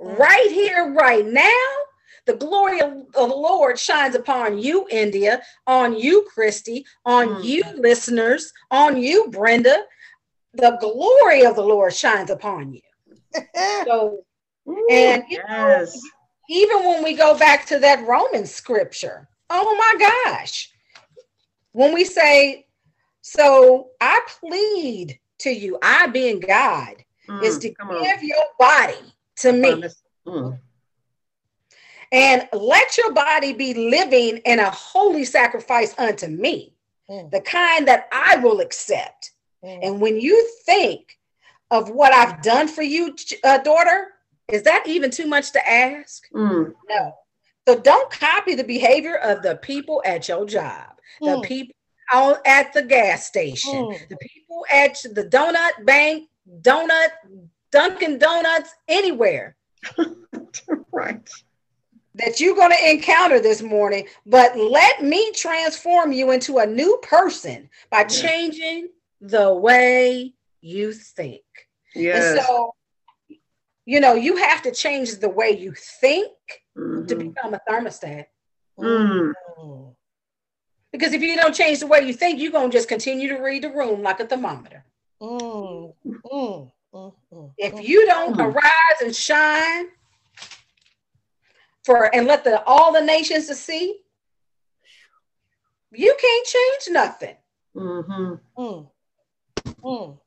right 0.00 0.50
here, 0.50 0.92
right 0.92 1.26
now, 1.26 1.68
the 2.26 2.34
glory 2.34 2.80
of, 2.80 2.92
of, 2.92 3.28
the 3.28 3.36
Lord 3.36 3.78
shines 3.78 4.14
upon 4.14 4.58
you, 4.58 4.86
India, 4.90 5.42
on 5.66 5.96
you, 5.96 6.26
Christy, 6.32 6.84
on 7.04 7.28
mm. 7.28 7.44
you, 7.44 7.62
listeners, 7.76 8.52
on 8.70 9.00
you, 9.00 9.28
Brenda. 9.30 9.84
The 10.54 10.76
glory 10.80 11.44
of 11.44 11.54
the 11.54 11.62
Lord 11.62 11.94
shines 11.94 12.30
upon 12.30 12.72
you. 12.74 12.80
so, 13.84 14.18
Ooh, 14.68 14.86
and 14.90 15.22
you 15.28 15.40
yes. 15.48 15.94
know, 15.94 16.00
even 16.48 16.84
when 16.84 17.04
we 17.04 17.14
go 17.14 17.38
back 17.38 17.66
to 17.66 17.78
that 17.78 18.06
Roman 18.06 18.46
scripture, 18.46 19.28
oh 19.50 19.76
my 19.76 20.24
gosh, 20.24 20.70
when 21.72 21.92
we 21.92 22.04
say, 22.04 22.66
so 23.20 23.90
I 24.00 24.20
plead 24.40 25.18
to 25.40 25.50
you, 25.50 25.78
I 25.82 26.06
being 26.06 26.40
God, 26.40 26.96
mm, 27.28 27.42
is 27.42 27.58
to 27.58 27.68
give 27.68 27.78
on. 27.80 28.00
your 28.22 28.44
body 28.58 29.12
to 29.36 29.52
me. 29.52 29.84
Mm. 30.26 30.58
And 32.12 32.48
let 32.52 32.96
your 32.96 33.12
body 33.12 33.52
be 33.52 33.74
living 33.74 34.38
in 34.38 34.58
a 34.58 34.70
holy 34.70 35.24
sacrifice 35.24 35.94
unto 35.98 36.28
me, 36.28 36.74
mm. 37.10 37.30
the 37.30 37.40
kind 37.40 37.88
that 37.88 38.08
I 38.12 38.36
will 38.36 38.60
accept. 38.60 39.32
Mm. 39.64 39.78
And 39.82 40.00
when 40.00 40.20
you 40.20 40.48
think 40.64 41.18
of 41.70 41.90
what 41.90 42.12
I've 42.12 42.42
done 42.42 42.68
for 42.68 42.82
you, 42.82 43.14
uh, 43.44 43.58
daughter, 43.58 44.08
is 44.50 44.62
that 44.62 44.84
even 44.86 45.10
too 45.10 45.26
much 45.26 45.52
to 45.52 45.68
ask? 45.68 46.22
Mm. 46.32 46.72
No. 46.88 47.14
So 47.66 47.80
don't 47.80 48.10
copy 48.10 48.54
the 48.54 48.64
behavior 48.64 49.16
of 49.16 49.42
the 49.42 49.56
people 49.56 50.00
at 50.06 50.28
your 50.28 50.46
job, 50.46 50.90
the 51.20 51.26
mm. 51.26 51.44
people 51.44 51.74
out 52.12 52.38
at 52.46 52.72
the 52.72 52.82
gas 52.82 53.26
station, 53.26 53.92
the 54.08 54.16
people 54.16 54.64
at 54.72 54.94
the 55.12 55.24
donut 55.24 55.84
bank, 55.84 56.28
donut 56.60 57.08
Dunkin' 57.76 58.18
Donuts, 58.18 58.74
anywhere. 58.88 59.54
right. 60.92 61.28
That 62.14 62.40
you're 62.40 62.56
going 62.56 62.70
to 62.70 62.90
encounter 62.90 63.38
this 63.38 63.60
morning, 63.60 64.06
but 64.24 64.56
let 64.56 65.04
me 65.04 65.30
transform 65.32 66.10
you 66.10 66.30
into 66.30 66.56
a 66.56 66.66
new 66.66 66.98
person 67.02 67.68
by 67.90 67.98
yeah. 67.98 68.06
changing 68.06 68.88
the 69.20 69.52
way 69.52 70.32
you 70.62 70.94
think. 70.94 71.42
Yes. 71.94 72.38
And 72.38 72.46
so, 72.46 72.74
you 73.84 74.00
know, 74.00 74.14
you 74.14 74.36
have 74.36 74.62
to 74.62 74.72
change 74.72 75.16
the 75.16 75.28
way 75.28 75.50
you 75.50 75.74
think 76.00 76.32
mm-hmm. 76.78 77.04
to 77.04 77.14
become 77.14 77.52
a 77.52 77.60
thermostat. 77.68 78.24
Mm. 78.78 79.34
Because 80.92 81.12
if 81.12 81.20
you 81.20 81.36
don't 81.36 81.54
change 81.54 81.80
the 81.80 81.86
way 81.86 82.00
you 82.00 82.14
think, 82.14 82.40
you're 82.40 82.52
going 82.52 82.70
to 82.70 82.76
just 82.76 82.88
continue 82.88 83.28
to 83.28 83.36
read 83.36 83.64
the 83.64 83.70
room 83.70 84.02
like 84.02 84.20
a 84.20 84.26
thermometer. 84.26 84.82
Mm. 85.20 85.92
Mm. 86.24 86.72
If 87.58 87.86
you 87.86 88.06
don't 88.06 88.36
mm-hmm. 88.36 88.40
arise 88.40 89.00
and 89.02 89.14
shine 89.14 89.88
for 91.84 92.14
and 92.14 92.26
let 92.26 92.44
the 92.44 92.62
all 92.64 92.92
the 92.92 93.00
nations 93.00 93.46
to 93.46 93.54
see, 93.54 94.00
you 95.92 96.16
can't 96.20 96.46
change 96.46 96.94
nothing. 96.94 97.36
Mm-hmm. 97.74 98.60
Mm. 98.62 98.90
Mm. 99.82 100.18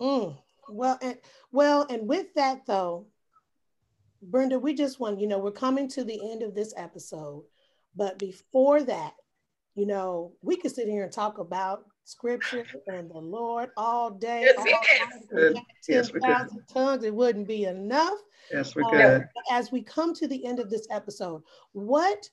Mm. 0.00 0.36
Well, 0.68 0.98
and 1.02 1.18
well, 1.52 1.86
and 1.90 2.08
with 2.08 2.32
that 2.34 2.66
though, 2.66 3.06
Brenda, 4.22 4.58
we 4.58 4.74
just 4.74 5.00
want 5.00 5.20
you 5.20 5.26
know 5.26 5.38
we're 5.38 5.50
coming 5.50 5.88
to 5.88 6.04
the 6.04 6.30
end 6.32 6.42
of 6.42 6.54
this 6.54 6.72
episode, 6.76 7.44
but 7.96 8.18
before 8.18 8.82
that, 8.84 9.14
you 9.74 9.86
know, 9.86 10.32
we 10.42 10.56
could 10.56 10.74
sit 10.74 10.88
here 10.88 11.04
and 11.04 11.12
talk 11.12 11.38
about 11.38 11.84
scripture 12.04 12.64
and 12.86 13.10
the 13.10 13.18
Lord 13.18 13.70
all 13.76 14.10
day. 14.10 14.42
Yes, 14.42 14.56
all 14.58 14.66
yes. 14.66 15.64
Yes, 15.88 16.10
10,000 16.10 16.64
tongues, 16.72 17.04
it 17.04 17.14
wouldn't 17.14 17.48
be 17.48 17.64
enough. 17.64 18.18
Yes, 18.52 18.74
we 18.74 18.82
uh, 18.82 18.90
could. 18.90 19.28
as 19.50 19.70
we 19.70 19.82
come 19.82 20.14
to 20.14 20.26
the 20.26 20.44
end 20.44 20.58
of 20.58 20.70
this 20.70 20.86
episode, 20.90 21.42
what 21.72 22.28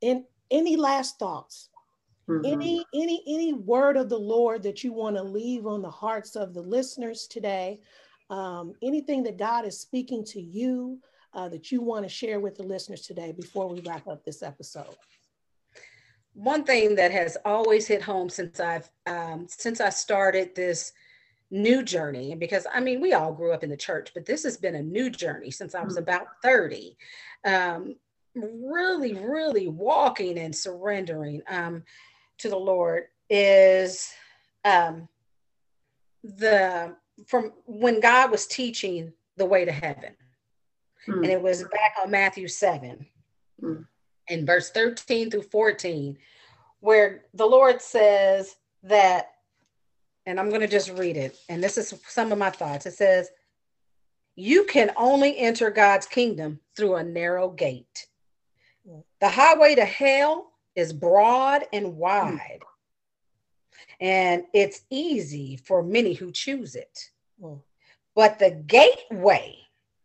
in 0.00 0.24
any 0.50 0.76
last 0.76 1.18
thoughts? 1.18 1.70
Mm-hmm. 2.28 2.44
Any 2.44 2.84
any 2.94 3.22
any 3.26 3.52
word 3.54 3.96
of 3.96 4.10
the 4.10 4.18
Lord 4.18 4.62
that 4.64 4.84
you 4.84 4.92
want 4.92 5.16
to 5.16 5.22
leave 5.22 5.66
on 5.66 5.80
the 5.80 5.90
hearts 5.90 6.36
of 6.36 6.52
the 6.52 6.60
listeners 6.60 7.26
today? 7.26 7.80
Um, 8.30 8.74
anything 8.82 9.22
that 9.22 9.38
God 9.38 9.64
is 9.64 9.80
speaking 9.80 10.24
to 10.26 10.40
you 10.40 10.98
uh, 11.32 11.48
that 11.48 11.72
you 11.72 11.80
want 11.80 12.04
to 12.04 12.08
share 12.08 12.40
with 12.40 12.56
the 12.56 12.62
listeners 12.64 13.02
today 13.02 13.32
before 13.32 13.68
we 13.68 13.80
wrap 13.80 14.06
up 14.06 14.24
this 14.24 14.42
episode? 14.42 14.96
One 16.38 16.62
thing 16.62 16.94
that 16.94 17.10
has 17.10 17.36
always 17.44 17.88
hit 17.88 18.00
home 18.00 18.28
since 18.30 18.60
I've 18.60 18.88
um, 19.06 19.46
since 19.48 19.80
I 19.80 19.88
started 19.90 20.54
this 20.54 20.92
new 21.50 21.82
journey, 21.82 22.30
and 22.30 22.38
because 22.38 22.64
I 22.72 22.78
mean 22.78 23.00
we 23.00 23.12
all 23.12 23.32
grew 23.32 23.52
up 23.52 23.64
in 23.64 23.70
the 23.70 23.76
church, 23.76 24.12
but 24.14 24.24
this 24.24 24.44
has 24.44 24.56
been 24.56 24.76
a 24.76 24.82
new 24.82 25.10
journey 25.10 25.50
since 25.50 25.74
I 25.74 25.82
was 25.82 25.94
mm-hmm. 25.94 26.04
about 26.04 26.26
thirty. 26.42 26.96
Um, 27.44 27.96
really, 28.36 29.14
really 29.14 29.66
walking 29.66 30.38
and 30.38 30.54
surrendering 30.54 31.42
um, 31.48 31.82
to 32.38 32.48
the 32.48 32.56
Lord 32.56 33.06
is 33.28 34.08
um, 34.64 35.08
the 36.22 36.94
from 37.26 37.52
when 37.66 37.98
God 37.98 38.30
was 38.30 38.46
teaching 38.46 39.12
the 39.36 39.46
way 39.46 39.64
to 39.64 39.72
heaven, 39.72 40.14
mm-hmm. 41.08 41.24
and 41.24 41.32
it 41.32 41.42
was 41.42 41.64
back 41.64 41.96
on 42.00 42.12
Matthew 42.12 42.46
seven. 42.46 43.06
Mm-hmm 43.60 43.82
in 44.28 44.46
verse 44.46 44.70
13 44.70 45.30
through 45.30 45.42
14, 45.42 46.16
where 46.80 47.24
the 47.34 47.46
Lord 47.46 47.80
says 47.82 48.56
that, 48.84 49.32
and 50.26 50.38
I'm 50.38 50.48
going 50.48 50.60
to 50.60 50.68
just 50.68 50.90
read 50.90 51.16
it, 51.16 51.36
and 51.48 51.62
this 51.62 51.78
is 51.78 51.94
some 52.06 52.32
of 52.32 52.38
my 52.38 52.50
thoughts. 52.50 52.86
It 52.86 52.94
says, 52.94 53.30
You 54.36 54.64
can 54.64 54.92
only 54.96 55.38
enter 55.38 55.70
God's 55.70 56.06
kingdom 56.06 56.60
through 56.76 56.96
a 56.96 57.04
narrow 57.04 57.50
gate. 57.50 58.06
The 59.20 59.28
highway 59.28 59.74
to 59.74 59.84
hell 59.84 60.52
is 60.74 60.92
broad 60.92 61.64
and 61.72 61.96
wide, 61.96 62.60
and 64.00 64.44
it's 64.54 64.82
easy 64.90 65.56
for 65.56 65.82
many 65.82 66.14
who 66.14 66.32
choose 66.32 66.74
it. 66.74 67.10
Mm. 67.42 67.60
But 68.14 68.38
the 68.38 68.50
gateway 68.50 69.56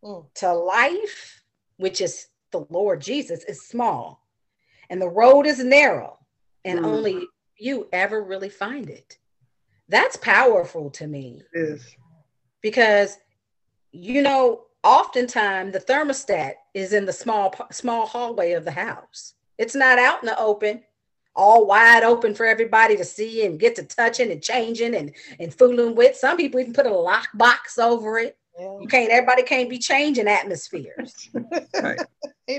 mm. 0.04 0.26
to 0.36 0.54
life, 0.54 1.44
which 1.78 2.02
is 2.02 2.28
the 2.54 2.66
Lord 2.70 3.02
Jesus 3.02 3.44
is 3.44 3.68
small, 3.68 4.26
and 4.90 5.02
the 5.02 5.10
road 5.10 5.46
is 5.46 5.62
narrow 5.62 6.20
and 6.66 6.80
mm. 6.80 6.86
only 6.86 7.28
you 7.58 7.88
ever 7.92 8.24
really 8.24 8.50
find 8.50 8.90
it. 8.90 9.18
That's 9.90 10.16
powerful 10.18 10.90
to 10.92 11.08
me. 11.08 11.42
It 11.54 11.60
is. 11.60 11.96
Because, 12.62 13.18
you 13.92 14.22
know, 14.22 14.64
oftentimes 14.84 15.74
the 15.74 15.80
thermostat 15.80 16.54
is 16.74 16.94
in 16.94 17.06
the 17.06 17.14
small 17.14 17.54
small 17.72 18.06
hallway 18.06 18.54
of 18.54 18.66
the 18.66 18.72
house. 18.72 19.34
It's 19.58 19.76
not 19.76 20.00
out 20.00 20.24
in 20.24 20.28
the 20.28 20.40
open, 20.40 20.84
all 21.36 21.68
wide 21.68 22.04
open 22.04 22.34
for 22.34 22.46
everybody 22.46 22.96
to 22.98 23.04
see 23.04 23.46
and 23.46 23.60
get 23.60 23.76
to 23.76 23.84
touching 23.84 24.32
and 24.32 24.42
changing 24.42 24.96
and 24.96 25.14
and 25.40 25.54
fooling 25.54 25.96
with. 25.96 26.16
Some 26.16 26.38
people 26.38 26.60
even 26.60 26.74
put 26.74 26.86
a 26.86 26.94
lock 26.94 27.28
box 27.34 27.78
over 27.78 28.20
it. 28.20 28.38
Yeah. 28.58 28.80
You 28.80 28.88
can't. 28.88 29.12
Everybody 29.12 29.44
can't 29.44 29.70
be 29.70 29.80
changing 29.80 30.28
atmospheres. 30.28 31.30
right. 31.82 32.00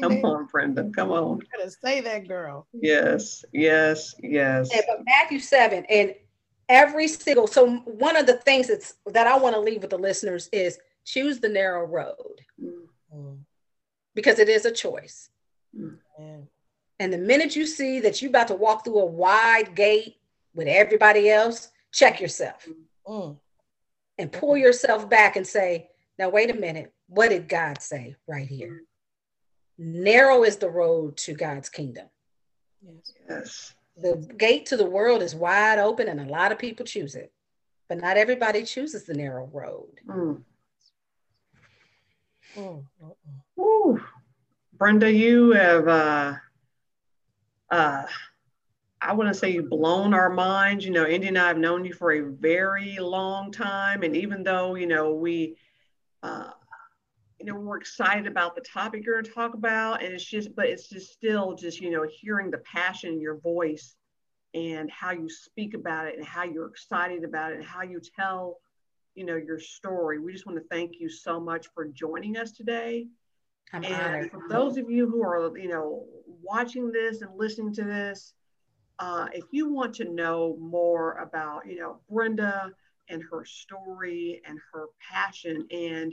Come 0.01 0.25
on, 0.25 0.47
Brenda. 0.47 0.90
Come 0.94 1.11
on. 1.11 1.38
You 1.38 1.47
gotta 1.57 1.70
say 1.70 2.01
that, 2.01 2.27
girl. 2.27 2.66
Yes. 2.73 3.44
Yes. 3.53 4.14
Yes. 4.23 4.73
And, 4.73 4.83
but 4.88 5.05
Matthew 5.05 5.38
seven 5.38 5.85
and 5.90 6.14
every 6.68 7.09
single. 7.09 7.47
So 7.47 7.77
one 7.79 8.16
of 8.16 8.27
the 8.27 8.38
things 8.38 8.68
that's 8.68 8.94
that 9.07 9.27
I 9.27 9.37
want 9.37 9.55
to 9.55 9.61
leave 9.61 9.83
with 9.83 9.90
the 9.90 9.99
listeners 9.99 10.49
is 10.53 10.79
choose 11.05 11.38
the 11.38 11.49
narrow 11.49 11.85
road 11.85 12.40
mm. 12.62 13.38
because 14.14 14.38
it 14.38 14.49
is 14.49 14.64
a 14.64 14.73
choice. 14.73 15.29
Mm. 15.79 15.99
And 17.01 17.12
the 17.12 17.18
minute 17.18 17.57
you 17.57 17.66
see 17.66 18.01
that 18.01 18.23
you're 18.23 18.31
about 18.31 18.49
to 18.49 18.55
walk 18.55 18.85
through 18.85 19.01
a 19.01 19.07
wide 19.07 19.75
gate 19.75 20.16
with 20.55 20.68
everybody 20.68 21.29
else, 21.29 21.68
check 21.92 22.20
yourself 22.20 22.66
mm. 23.07 23.37
and 24.16 24.33
pull 24.33 24.57
yourself 24.57 25.11
back 25.11 25.37
and 25.37 25.47
say, 25.47 25.90
now, 26.18 26.31
wait 26.31 26.51
a 26.51 26.55
minute. 26.55 26.92
What 27.09 27.31
did 27.31 27.49
God 27.49 27.83
say 27.83 28.14
right 28.27 28.47
here? 28.47 28.83
Narrow 29.79 30.45
is 30.45 30.57
the 30.57 30.71
road 30.71 31.17
to 31.19 31.35
God's 31.35 31.69
kingdom. 31.69 32.07
Yes. 32.83 33.13
yes. 33.29 33.75
The 33.97 34.17
gate 34.37 34.67
to 34.67 34.77
the 34.77 34.87
world 34.87 35.23
is 35.23 35.35
wide 35.35 35.79
open 35.79 36.09
and 36.09 36.21
a 36.21 36.31
lot 36.31 36.53
of 36.53 36.59
people 36.59 36.85
choose 36.85 37.15
it, 37.15 37.33
but 37.89 38.01
not 38.01 38.17
everybody 38.17 38.65
chooses 38.65 39.05
the 39.05 39.15
narrow 39.15 39.49
road. 39.53 40.01
Mm. 40.07 40.43
Mm. 42.57 42.85
Brenda, 44.77 45.11
you 45.11 45.53
have 45.53 45.89
uh, 45.89 46.35
uh, 47.71 48.07
I 49.05 49.13
wouldn't 49.13 49.37
say 49.37 49.51
you've 49.51 49.69
blown 49.69 50.15
our 50.15 50.31
minds. 50.31 50.85
You 50.85 50.91
know, 50.91 51.07
Indy 51.07 51.29
and 51.29 51.39
I 51.39 51.49
have 51.49 51.59
known 51.59 51.85
you 51.85 51.93
for 51.93 52.13
a 52.13 52.21
very 52.23 52.99
long 52.99 53.53
time. 53.53 54.03
And 54.03 54.17
even 54.17 54.43
though, 54.43 54.77
you 54.77 54.87
know, 54.87 55.13
we, 55.13 55.57
uh, 56.23 56.51
you 57.40 57.47
know, 57.47 57.55
we're 57.55 57.79
excited 57.79 58.27
about 58.27 58.55
the 58.55 58.61
topic 58.61 59.05
you're 59.05 59.14
going 59.14 59.25
to 59.25 59.31
talk 59.31 59.55
about. 59.55 60.03
And 60.03 60.12
it's 60.12 60.25
just, 60.25 60.55
but 60.55 60.66
it's 60.66 60.88
just 60.88 61.12
still 61.12 61.55
just, 61.55 61.81
you 61.81 61.90
know, 61.90 62.07
hearing 62.09 62.51
the 62.51 62.59
passion 62.59 63.14
in 63.14 63.20
your 63.20 63.38
voice 63.38 63.97
and 64.55 64.90
how 64.90 65.11
you 65.11 65.29
speak 65.29 65.75
about 65.75 66.07
it 66.07 66.16
and 66.16 66.25
how 66.25 66.44
you're 66.44 66.68
excited 66.68 67.25
about 67.25 67.53
it 67.53 67.57
and 67.57 67.64
how 67.64 67.83
you 67.83 68.01
tell, 68.16 68.59
you 69.14 69.25
know, 69.25 69.37
your 69.37 69.59
story. 69.59 70.18
We 70.20 70.33
just 70.33 70.47
want 70.47 70.59
to 70.59 70.64
thank 70.70 71.01
you 71.01 71.09
so 71.09 71.40
much 71.40 71.66
for 71.75 71.87
joining 71.87 72.37
us 72.37 72.53
today. 72.53 73.09
I'm 73.73 73.83
and 73.83 73.94
honored. 73.94 74.31
for 74.31 74.42
those 74.49 74.77
of 74.77 74.88
you 74.88 75.09
who 75.09 75.23
are, 75.25 75.57
you 75.59 75.68
know, 75.68 76.05
watching 76.42 76.92
this 76.92 77.23
and 77.23 77.37
listening 77.37 77.75
to 77.75 77.85
this, 77.85 78.35
uh, 79.01 79.27
if 79.33 79.44
you 79.51 79.73
want 79.73 79.94
to 79.97 80.05
know 80.05 80.57
more 80.61 81.14
about, 81.14 81.66
you 81.66 81.81
know, 81.81 81.99
Brenda 82.09 82.70
and 83.09 83.23
her 83.31 83.44
story 83.44 84.40
and 84.47 84.59
her 84.73 84.87
passion 85.11 85.66
and 85.73 86.12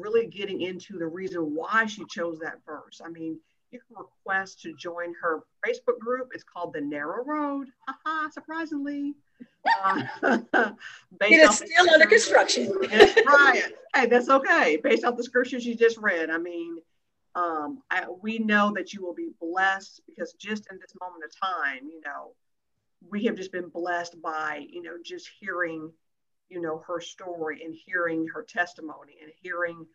really 0.00 0.26
getting 0.26 0.62
into 0.62 0.98
the 0.98 1.06
reason 1.06 1.54
why 1.54 1.86
she 1.86 2.04
chose 2.06 2.38
that 2.40 2.58
verse, 2.66 3.00
I 3.04 3.08
mean, 3.08 3.38
you 3.70 3.80
can 3.86 3.96
request 3.96 4.62
to 4.62 4.74
join 4.74 5.14
her 5.20 5.40
Facebook 5.66 5.98
group. 5.98 6.30
It's 6.34 6.44
called 6.44 6.72
The 6.72 6.80
Narrow 6.80 7.24
Road. 7.24 7.68
Haha, 7.86 8.30
surprisingly. 8.30 9.14
Uh, 9.84 10.02
it 11.20 11.32
is 11.32 11.56
still 11.56 11.90
under 11.92 12.06
construction. 12.06 12.72
right. 12.90 13.62
Hey, 13.94 14.06
that's 14.06 14.28
okay. 14.28 14.78
Based 14.82 15.04
off 15.04 15.16
the 15.16 15.24
scriptures 15.24 15.66
you 15.66 15.74
just 15.74 15.98
read, 15.98 16.30
I 16.30 16.38
mean, 16.38 16.78
um, 17.34 17.82
I, 17.90 18.06
we 18.22 18.38
know 18.38 18.72
that 18.74 18.92
you 18.94 19.02
will 19.02 19.14
be 19.14 19.30
blessed 19.40 20.00
because 20.06 20.32
just 20.34 20.66
in 20.70 20.78
this 20.78 20.92
moment 21.00 21.24
of 21.24 21.30
time, 21.38 21.88
you 21.90 22.00
know, 22.04 22.32
we 23.10 23.24
have 23.24 23.36
just 23.36 23.52
been 23.52 23.68
blessed 23.68 24.20
by, 24.22 24.66
you 24.68 24.82
know, 24.82 24.96
just 25.04 25.28
hearing, 25.38 25.92
you 26.48 26.60
know, 26.60 26.82
her 26.86 27.00
story 27.00 27.62
and 27.64 27.74
hearing 27.74 28.26
her 28.32 28.42
testimony 28.42 29.14
and 29.22 29.32
hearing, 29.42 29.86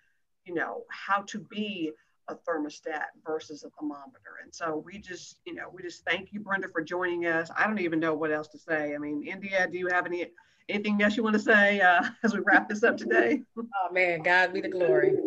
you 0.45 0.53
know, 0.53 0.83
how 0.89 1.21
to 1.23 1.39
be 1.39 1.91
a 2.27 2.35
thermostat 2.35 3.05
versus 3.25 3.63
a 3.63 3.69
thermometer. 3.71 4.39
And 4.43 4.53
so 4.53 4.83
we 4.85 4.99
just, 4.99 5.39
you 5.45 5.55
know, 5.55 5.69
we 5.73 5.81
just 5.81 6.03
thank 6.05 6.31
you, 6.31 6.39
Brenda, 6.39 6.67
for 6.67 6.81
joining 6.83 7.25
us. 7.25 7.49
I 7.55 7.67
don't 7.67 7.79
even 7.79 7.99
know 7.99 8.13
what 8.13 8.31
else 8.31 8.47
to 8.49 8.57
say. 8.57 8.93
I 8.95 8.97
mean, 8.97 9.23
India, 9.23 9.67
do 9.71 9.77
you 9.77 9.87
have 9.87 10.05
any 10.05 10.27
anything 10.69 11.01
else 11.01 11.17
you 11.17 11.23
want 11.23 11.33
to 11.33 11.41
say 11.41 11.81
uh, 11.81 12.03
as 12.23 12.33
we 12.33 12.39
wrap 12.39 12.69
this 12.69 12.83
up 12.83 12.97
today? 12.97 13.41
Oh 13.57 13.91
man, 13.91 14.21
God 14.21 14.53
be 14.53 14.61
the 14.61 14.69
glory. 14.69 15.17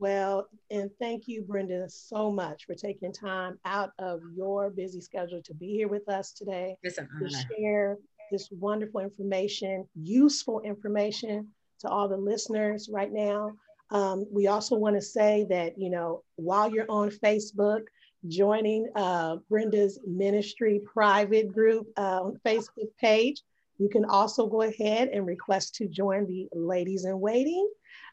Well, 0.00 0.48
and 0.70 0.90
thank 1.00 1.26
you, 1.26 1.42
Brenda, 1.42 1.88
so 1.88 2.30
much 2.30 2.66
for 2.66 2.74
taking 2.74 3.12
time 3.12 3.58
out 3.64 3.92
of 3.98 4.20
your 4.32 4.70
busy 4.70 5.00
schedule 5.00 5.42
to 5.42 5.54
be 5.54 5.72
here 5.72 5.88
with 5.88 6.08
us 6.08 6.32
today 6.32 6.76
it's 6.84 6.98
an 6.98 7.08
to 7.20 7.28
share 7.28 7.98
this 8.30 8.48
wonderful 8.50 9.00
information, 9.00 9.86
useful 9.94 10.60
information 10.60 11.48
to 11.80 11.88
all 11.88 12.08
the 12.08 12.16
listeners 12.16 12.88
right 12.92 13.12
now. 13.12 13.52
Um, 13.90 14.26
we 14.30 14.48
also 14.48 14.76
want 14.76 14.96
to 14.96 15.02
say 15.02 15.46
that, 15.48 15.78
you 15.78 15.90
know, 15.90 16.22
while 16.36 16.70
you're 16.70 16.90
on 16.90 17.10
Facebook, 17.10 17.82
joining 18.26 18.88
uh, 18.96 19.36
Brenda's 19.48 20.00
ministry 20.06 20.80
private 20.84 21.52
group 21.52 21.86
uh, 21.96 22.20
on 22.22 22.40
Facebook 22.44 22.90
page, 23.00 23.42
you 23.78 23.88
can 23.88 24.04
also 24.04 24.46
go 24.46 24.62
ahead 24.62 25.08
and 25.08 25.24
request 25.24 25.76
to 25.76 25.86
join 25.86 26.26
the 26.26 26.48
Ladies 26.52 27.04
in 27.04 27.18
Waiting 27.20 27.68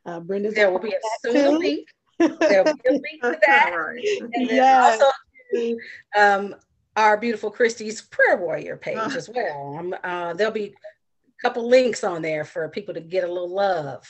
uh, 0.06 0.20
Brenda's 0.20 0.56
there 0.56 0.72
will 0.72 0.80
be 0.80 0.94
a 0.94 1.32
soon 1.32 1.60
link. 1.60 1.88
There 2.20 2.64
will 2.64 2.76
be 2.76 2.90
a 2.90 2.92
link 2.92 3.22
to 3.24 3.40
that. 3.46 3.74
right. 3.76 4.06
And 4.22 4.50
then 4.50 4.56
yes. 4.56 5.02
also 5.02 5.12
to, 5.54 5.78
um, 6.18 6.56
our 6.96 7.18
beautiful 7.18 7.52
Christy's 7.52 8.02
prayer 8.02 8.38
warrior 8.38 8.78
page 8.78 8.98
uh, 8.98 9.12
as 9.16 9.30
well. 9.30 9.76
Um, 9.78 9.96
uh, 10.04 10.34
there'll 10.34 10.54
be 10.54 10.68
a 10.68 11.42
couple 11.42 11.68
links 11.68 12.04
on 12.04 12.22
there 12.22 12.46
for 12.46 12.68
people 12.70 12.94
to 12.94 13.02
get 13.02 13.24
a 13.24 13.32
little 13.32 13.54
love. 13.54 14.08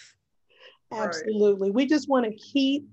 Absolutely. 0.93 1.69
Right. 1.69 1.75
We 1.75 1.85
just 1.87 2.07
want 2.07 2.25
to 2.25 2.31
keep 2.31 2.87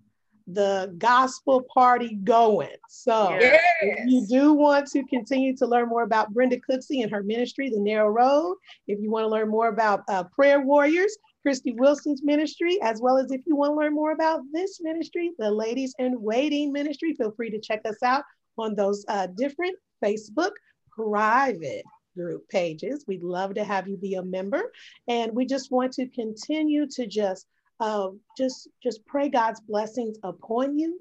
the 0.46 0.92
gospel 0.98 1.62
party 1.72 2.14
going. 2.24 2.74
So 2.88 3.36
yes. 3.38 3.60
if 3.82 4.08
you 4.08 4.26
do 4.26 4.52
want 4.54 4.86
to 4.88 5.04
continue 5.04 5.56
to 5.56 5.66
learn 5.66 5.88
more 5.88 6.02
about 6.02 6.32
Brenda 6.32 6.58
Cooksey 6.58 7.02
and 7.02 7.10
her 7.10 7.22
ministry, 7.22 7.70
The 7.70 7.78
Narrow 7.78 8.08
Road, 8.08 8.56
if 8.88 9.00
you 9.00 9.10
want 9.10 9.24
to 9.24 9.28
learn 9.28 9.48
more 9.48 9.68
about 9.68 10.02
uh, 10.08 10.24
prayer 10.24 10.60
warriors, 10.60 11.16
Christy 11.42 11.72
Wilson's 11.72 12.22
ministry, 12.22 12.80
as 12.82 13.00
well 13.00 13.18
as 13.18 13.30
if 13.30 13.40
you 13.46 13.56
want 13.56 13.72
to 13.72 13.76
learn 13.76 13.94
more 13.94 14.12
about 14.12 14.40
this 14.52 14.80
ministry, 14.80 15.32
the 15.38 15.50
Ladies 15.50 15.94
in 15.98 16.20
Waiting 16.20 16.72
Ministry, 16.72 17.14
feel 17.14 17.32
free 17.32 17.50
to 17.50 17.60
check 17.60 17.82
us 17.84 18.02
out 18.02 18.24
on 18.58 18.74
those 18.74 19.04
uh, 19.08 19.26
different 19.36 19.76
Facebook 20.04 20.52
private 20.90 21.84
group 22.16 22.48
pages. 22.48 23.04
We'd 23.06 23.22
love 23.22 23.54
to 23.54 23.64
have 23.64 23.88
you 23.88 23.96
be 23.96 24.14
a 24.14 24.22
member. 24.22 24.72
And 25.08 25.32
we 25.32 25.46
just 25.46 25.70
want 25.70 25.92
to 25.94 26.08
continue 26.08 26.86
to 26.88 27.06
just 27.06 27.46
uh, 27.80 28.10
just 28.38 28.68
just 28.82 29.04
pray 29.06 29.28
God's 29.28 29.60
blessings 29.60 30.18
upon 30.22 30.78
you. 30.78 31.00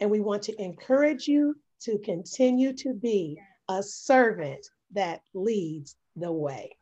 And 0.00 0.10
we 0.10 0.20
want 0.20 0.42
to 0.44 0.62
encourage 0.62 1.28
you 1.28 1.56
to 1.82 1.98
continue 1.98 2.72
to 2.74 2.94
be 2.94 3.38
a 3.68 3.82
servant 3.82 4.66
that 4.92 5.20
leads 5.34 5.96
the 6.16 6.32
way. 6.32 6.76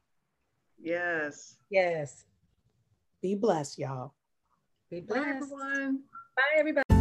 Yes. 0.81 1.57
Yes. 1.70 2.25
Be 3.20 3.35
blessed, 3.35 3.79
y'all. 3.79 4.14
Be 4.90 5.01
blessed. 5.01 5.25
Bye, 5.25 5.37
everyone. 5.37 6.01
Bye, 6.37 6.59
everybody. 6.59 6.91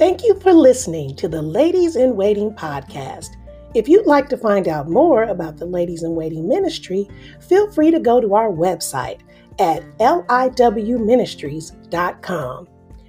Thank 0.00 0.24
you 0.24 0.34
for 0.40 0.52
listening 0.54 1.14
to 1.16 1.28
the 1.28 1.42
Ladies 1.42 1.94
in 1.94 2.16
Waiting 2.16 2.52
podcast. 2.52 3.36
If 3.74 3.86
you'd 3.86 4.06
like 4.06 4.30
to 4.30 4.38
find 4.38 4.66
out 4.66 4.88
more 4.88 5.24
about 5.24 5.58
the 5.58 5.66
Ladies 5.66 6.04
in 6.04 6.14
Waiting 6.14 6.48
ministry, 6.48 7.06
feel 7.38 7.70
free 7.70 7.90
to 7.90 8.00
go 8.00 8.18
to 8.18 8.34
our 8.34 8.48
website 8.48 9.20
at 9.58 9.82
liwministries.com. 9.98 12.68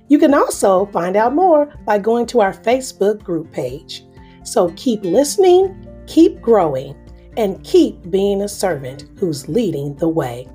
You 0.09 0.19
can 0.19 0.33
also 0.33 0.85
find 0.87 1.15
out 1.15 1.33
more 1.33 1.73
by 1.85 1.97
going 1.97 2.25
to 2.25 2.41
our 2.41 2.51
Facebook 2.51 3.23
group 3.23 3.53
page. 3.53 4.03
So 4.43 4.73
keep 4.75 5.05
listening, 5.05 5.87
keep 6.07 6.41
growing, 6.41 6.93
and 7.37 7.63
keep 7.63 8.11
being 8.11 8.41
a 8.41 8.49
servant 8.49 9.05
who's 9.17 9.47
leading 9.47 9.95
the 9.95 10.09
way. 10.09 10.45